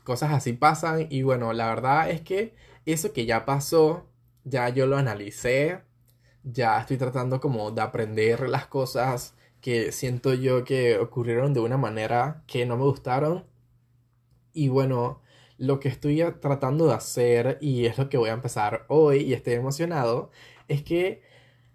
[0.04, 2.54] cosas así pasan y bueno, la verdad es que
[2.86, 4.06] eso que ya pasó,
[4.44, 5.82] ya yo lo analicé,
[6.44, 11.76] ya estoy tratando como de aprender las cosas que siento yo que ocurrieron de una
[11.76, 13.44] manera que no me gustaron.
[14.52, 15.20] Y bueno,
[15.60, 19.34] lo que estoy tratando de hacer, y es lo que voy a empezar hoy, y
[19.34, 20.30] estoy emocionado,
[20.68, 21.22] es que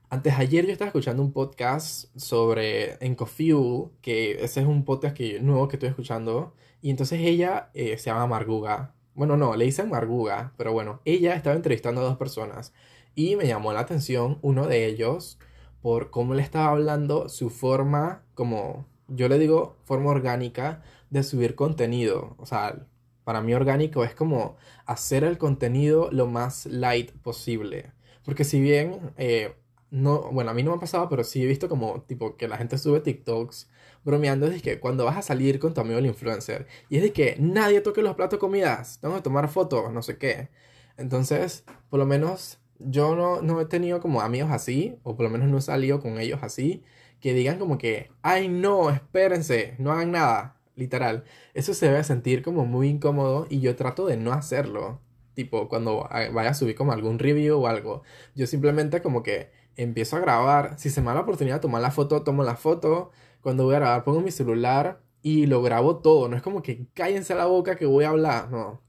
[0.10, 5.40] antes ayer yo estaba escuchando un podcast sobre EncoFuel, que ese es un podcast que,
[5.40, 8.96] nuevo que estoy escuchando, y entonces ella eh, se llama Marguga.
[9.14, 12.74] Bueno, no, le dicen Marguga, pero bueno, ella estaba entrevistando a dos personas
[13.14, 15.40] y me llamó la atención uno de ellos
[15.82, 20.82] por cómo le estaba hablando su forma, como yo le digo, forma orgánica
[21.12, 22.36] de subir contenido.
[22.40, 22.88] O sea,
[23.26, 24.56] para mí orgánico es como
[24.86, 27.92] hacer el contenido lo más light posible.
[28.24, 29.56] Porque si bien, eh,
[29.92, 32.48] no, bueno, a mí no me ha pasado, pero sí he visto como, tipo, que
[32.48, 33.70] la gente sube TikToks
[34.04, 37.12] bromeando, es que cuando vas a salir con tu amigo el influencer, y es de
[37.14, 40.50] que nadie toque los platos de comidas, tengo que tomar fotos, no sé qué.
[40.98, 45.30] Entonces, por lo menos yo no, no he tenido como amigos así, o por lo
[45.32, 46.84] menos no he salido con ellos así,
[47.20, 51.24] que digan como que, ay no, espérense, no hagan nada, literal.
[51.54, 55.00] Eso se debe sentir como muy incómodo y yo trato de no hacerlo.
[55.34, 58.04] Tipo, cuando vaya a subir como algún review o algo,
[58.36, 60.80] yo simplemente como que empiezo a grabar.
[60.80, 63.12] Si se me da la oportunidad de tomar la foto, tomo la foto.
[63.42, 66.30] Cuando voy a grabar, pongo mi celular y lo grabo todo.
[66.30, 68.50] No es como que cállense la boca que voy a hablar.
[68.50, 68.82] No,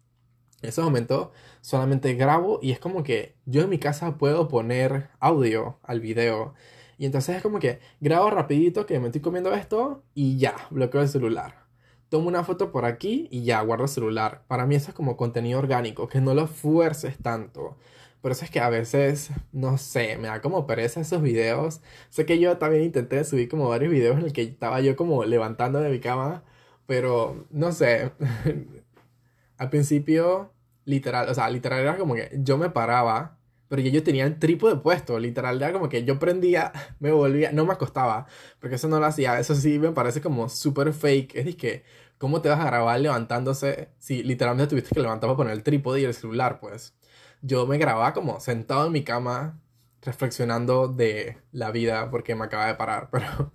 [0.63, 5.11] en ese momento solamente grabo y es como que yo en mi casa puedo poner
[5.21, 6.55] audio al video.
[6.99, 11.03] Y entonces es como que grabo rapidito que me estoy comiendo esto y ya, bloqueo
[11.03, 11.66] el celular.
[12.09, 14.45] Tomo una foto por aquí y ya, guardo el celular.
[14.47, 17.77] Para mí eso es como contenido orgánico, que no lo fuerces tanto.
[18.21, 21.81] Por eso es que a veces, no sé, me da como pereza esos videos.
[22.11, 25.25] Sé que yo también intenté subir como varios videos en el que estaba yo como
[25.25, 26.43] levantando de mi cama,
[26.87, 28.13] pero no sé.
[29.59, 30.53] Al principio,
[30.85, 33.36] literal, o sea, literal era como que yo me paraba,
[33.69, 37.65] pero yo tenía el trípode puesto, literal, era como que yo prendía, me volvía, no
[37.65, 38.27] me acostaba,
[38.61, 41.85] porque eso no lo hacía, eso sí me parece como súper fake, es que,
[42.19, 46.01] ¿cómo te vas a grabar levantándose si literalmente tuviste que levantar para poner el trípode
[46.01, 46.95] y el celular, pues?
[47.43, 49.61] Yo me grababa como sentado en mi cama,
[50.03, 53.53] reflexionando de la vida, porque me acaba de parar, pero...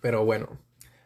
[0.00, 0.58] Pero bueno,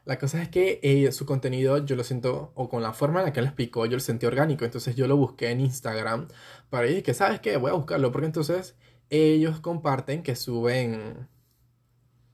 [0.04, 3.26] la cosa es que eh, su contenido yo lo siento, o con la forma en
[3.26, 4.64] la que él explicó, yo lo sentí orgánico.
[4.64, 6.28] Entonces yo lo busqué en Instagram
[6.70, 7.56] para decir que, ¿sabes qué?
[7.56, 8.76] Voy a buscarlo porque entonces
[9.10, 11.28] ellos comparten que suben,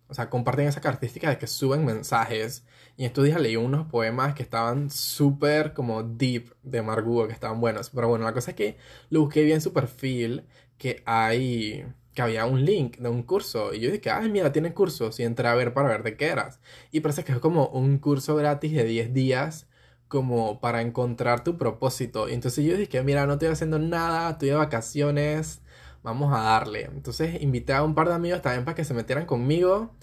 [0.09, 2.65] o sea, comparten esa característica de que suben mensajes.
[2.97, 7.35] Y en estos días leí unos poemas que estaban súper como deep de Margugo, que
[7.35, 7.91] estaban buenos.
[7.91, 8.79] Pero bueno, la cosa es que
[9.11, 10.47] lo busqué bien su perfil,
[10.79, 11.85] que hay
[12.17, 13.75] que había un link de un curso.
[13.75, 15.21] Y yo dije, ay, mira, tiene cursos.
[15.21, 16.61] Y entré a ver para ver de qué eras.
[16.91, 19.69] Y parece que es como un curso gratis de 10 días,
[20.09, 22.29] como para encontrar tu propósito.
[22.29, 25.61] Y entonces yo dije, mira, no estoy haciendo nada, estoy de vacaciones,
[26.03, 26.87] vamos a darle.
[26.87, 29.95] Entonces invité a un par de amigos también para que se metieran conmigo.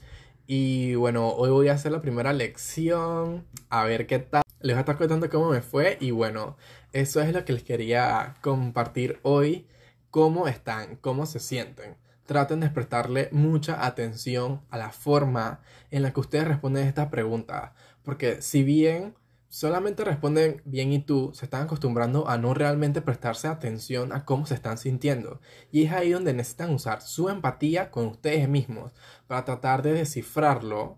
[0.47, 4.43] Y bueno, hoy voy a hacer la primera lección, a ver qué tal.
[4.61, 5.97] Les voy a estar contando cómo me fue.
[5.99, 6.57] Y bueno,
[6.93, 9.67] eso es lo que les quería compartir hoy.
[10.11, 10.97] ¿Cómo están?
[10.97, 12.02] ¿Cómo se sienten?
[12.25, 15.61] Traten de prestarle mucha atención a la forma
[15.91, 17.73] en la que ustedes responden esta pregunta.
[18.03, 19.15] Porque si bien
[19.53, 24.47] solamente responden bien y tú, se están acostumbrando a no realmente prestarse atención a cómo
[24.47, 25.41] se están sintiendo.
[25.71, 28.91] Y es ahí donde necesitan usar su empatía con ustedes mismos
[29.27, 30.97] para tratar de descifrarlo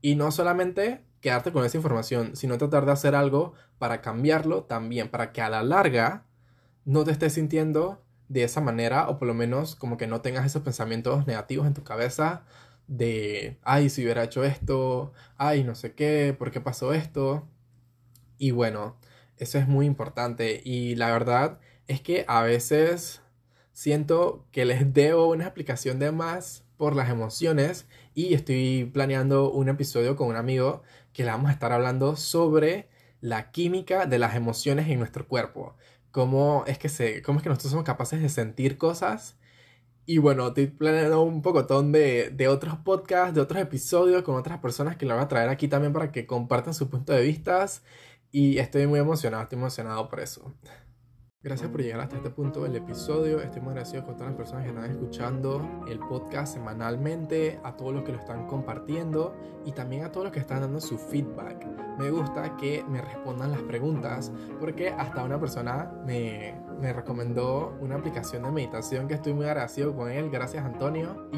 [0.00, 5.10] y no solamente quedarte con esa información, sino tratar de hacer algo para cambiarlo también,
[5.10, 6.26] para que a la larga
[6.84, 10.46] no te estés sintiendo de esa manera o por lo menos como que no tengas
[10.46, 12.44] esos pensamientos negativos en tu cabeza
[12.88, 17.46] de, ay, si hubiera hecho esto, ay, no sé qué, ¿por qué pasó esto?
[18.38, 18.96] Y bueno,
[19.38, 21.58] eso es muy importante y la verdad
[21.88, 23.22] es que a veces
[23.72, 29.68] siento que les debo una explicación de más por las emociones y estoy planeando un
[29.68, 32.88] episodio con un amigo que le vamos a estar hablando sobre
[33.20, 35.74] la química de las emociones en nuestro cuerpo.
[36.16, 39.36] Cómo es que, se, cómo es que nosotros somos capaces de sentir cosas.
[40.06, 44.58] Y bueno, estoy planeando un pocotón de, de otros podcasts, de otros episodios con otras
[44.60, 47.66] personas que lo voy a traer aquí también para que compartan su punto de vista.
[48.32, 50.54] Y estoy muy emocionado, estoy emocionado por eso.
[51.46, 53.40] Gracias por llegar hasta este punto del episodio.
[53.40, 57.94] Estoy muy agradecido con todas las personas que están escuchando el podcast semanalmente, a todos
[57.94, 59.32] los que lo están compartiendo
[59.64, 61.64] y también a todos los que están dando su feedback.
[62.00, 67.94] Me gusta que me respondan las preguntas porque hasta una persona me, me recomendó una
[67.94, 70.28] aplicación de meditación que estoy muy agradecido con él.
[70.30, 71.28] Gracias Antonio.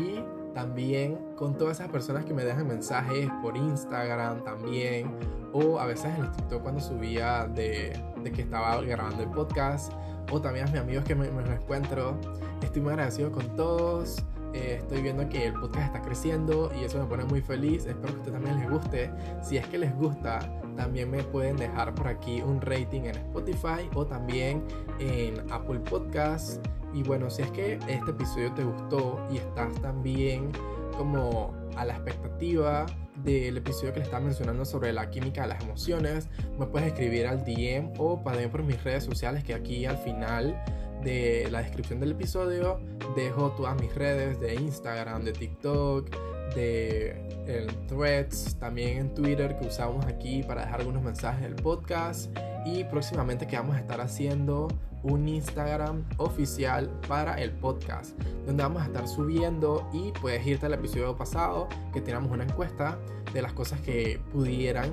[0.55, 5.11] También con todas esas personas que me dejan mensajes por Instagram también
[5.53, 9.92] o a veces en el TikTok cuando subía de, de que estaba grabando el podcast
[10.30, 12.16] o también a mis amigos que me, me los encuentro.
[12.62, 14.22] Estoy muy agradecido con todos.
[14.55, 17.86] Eh, estoy viendo que el podcast está creciendo y eso me pone muy feliz.
[17.86, 19.11] Espero que a ustedes también les guste.
[19.42, 20.38] Si es que les gusta,
[20.76, 24.64] también me pueden dejar por aquí un rating en Spotify o también
[25.01, 26.61] en Apple Podcasts.
[26.95, 30.51] Y bueno, si es que este episodio te gustó y estás también
[30.97, 32.86] como a la expectativa
[33.24, 36.28] del episodio que le estaba mencionando sobre la química de las emociones,
[36.59, 40.61] me puedes escribir al DM o también por mis redes sociales que aquí al final
[41.03, 42.80] de la descripción del episodio
[43.16, 46.11] dejo todas mis redes de Instagram, de TikTok,
[46.55, 52.30] de el threads, también en Twitter que usamos aquí para dejar algunos mensajes del podcast.
[52.66, 54.68] Y próximamente que vamos a estar haciendo
[55.03, 60.74] un Instagram oficial para el podcast donde vamos a estar subiendo y puedes irte al
[60.74, 62.99] episodio pasado que tenemos una encuesta
[63.32, 64.90] de las cosas que pudieran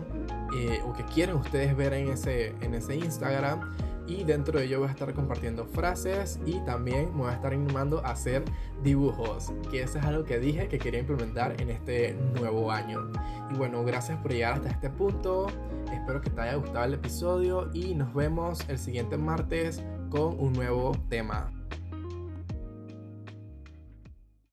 [0.56, 3.76] eh, o que quieren ustedes ver en ese, en ese Instagram.
[4.08, 7.54] Y dentro de ello voy a estar compartiendo frases y también me voy a estar
[7.54, 8.44] animando a hacer
[8.84, 13.10] dibujos, que eso es algo que dije que quería implementar en este nuevo año.
[13.50, 15.48] Y bueno, gracias por llegar hasta este punto,
[15.92, 19.84] espero que te haya gustado el episodio y nos vemos el siguiente martes
[20.24, 21.52] un nuevo tema.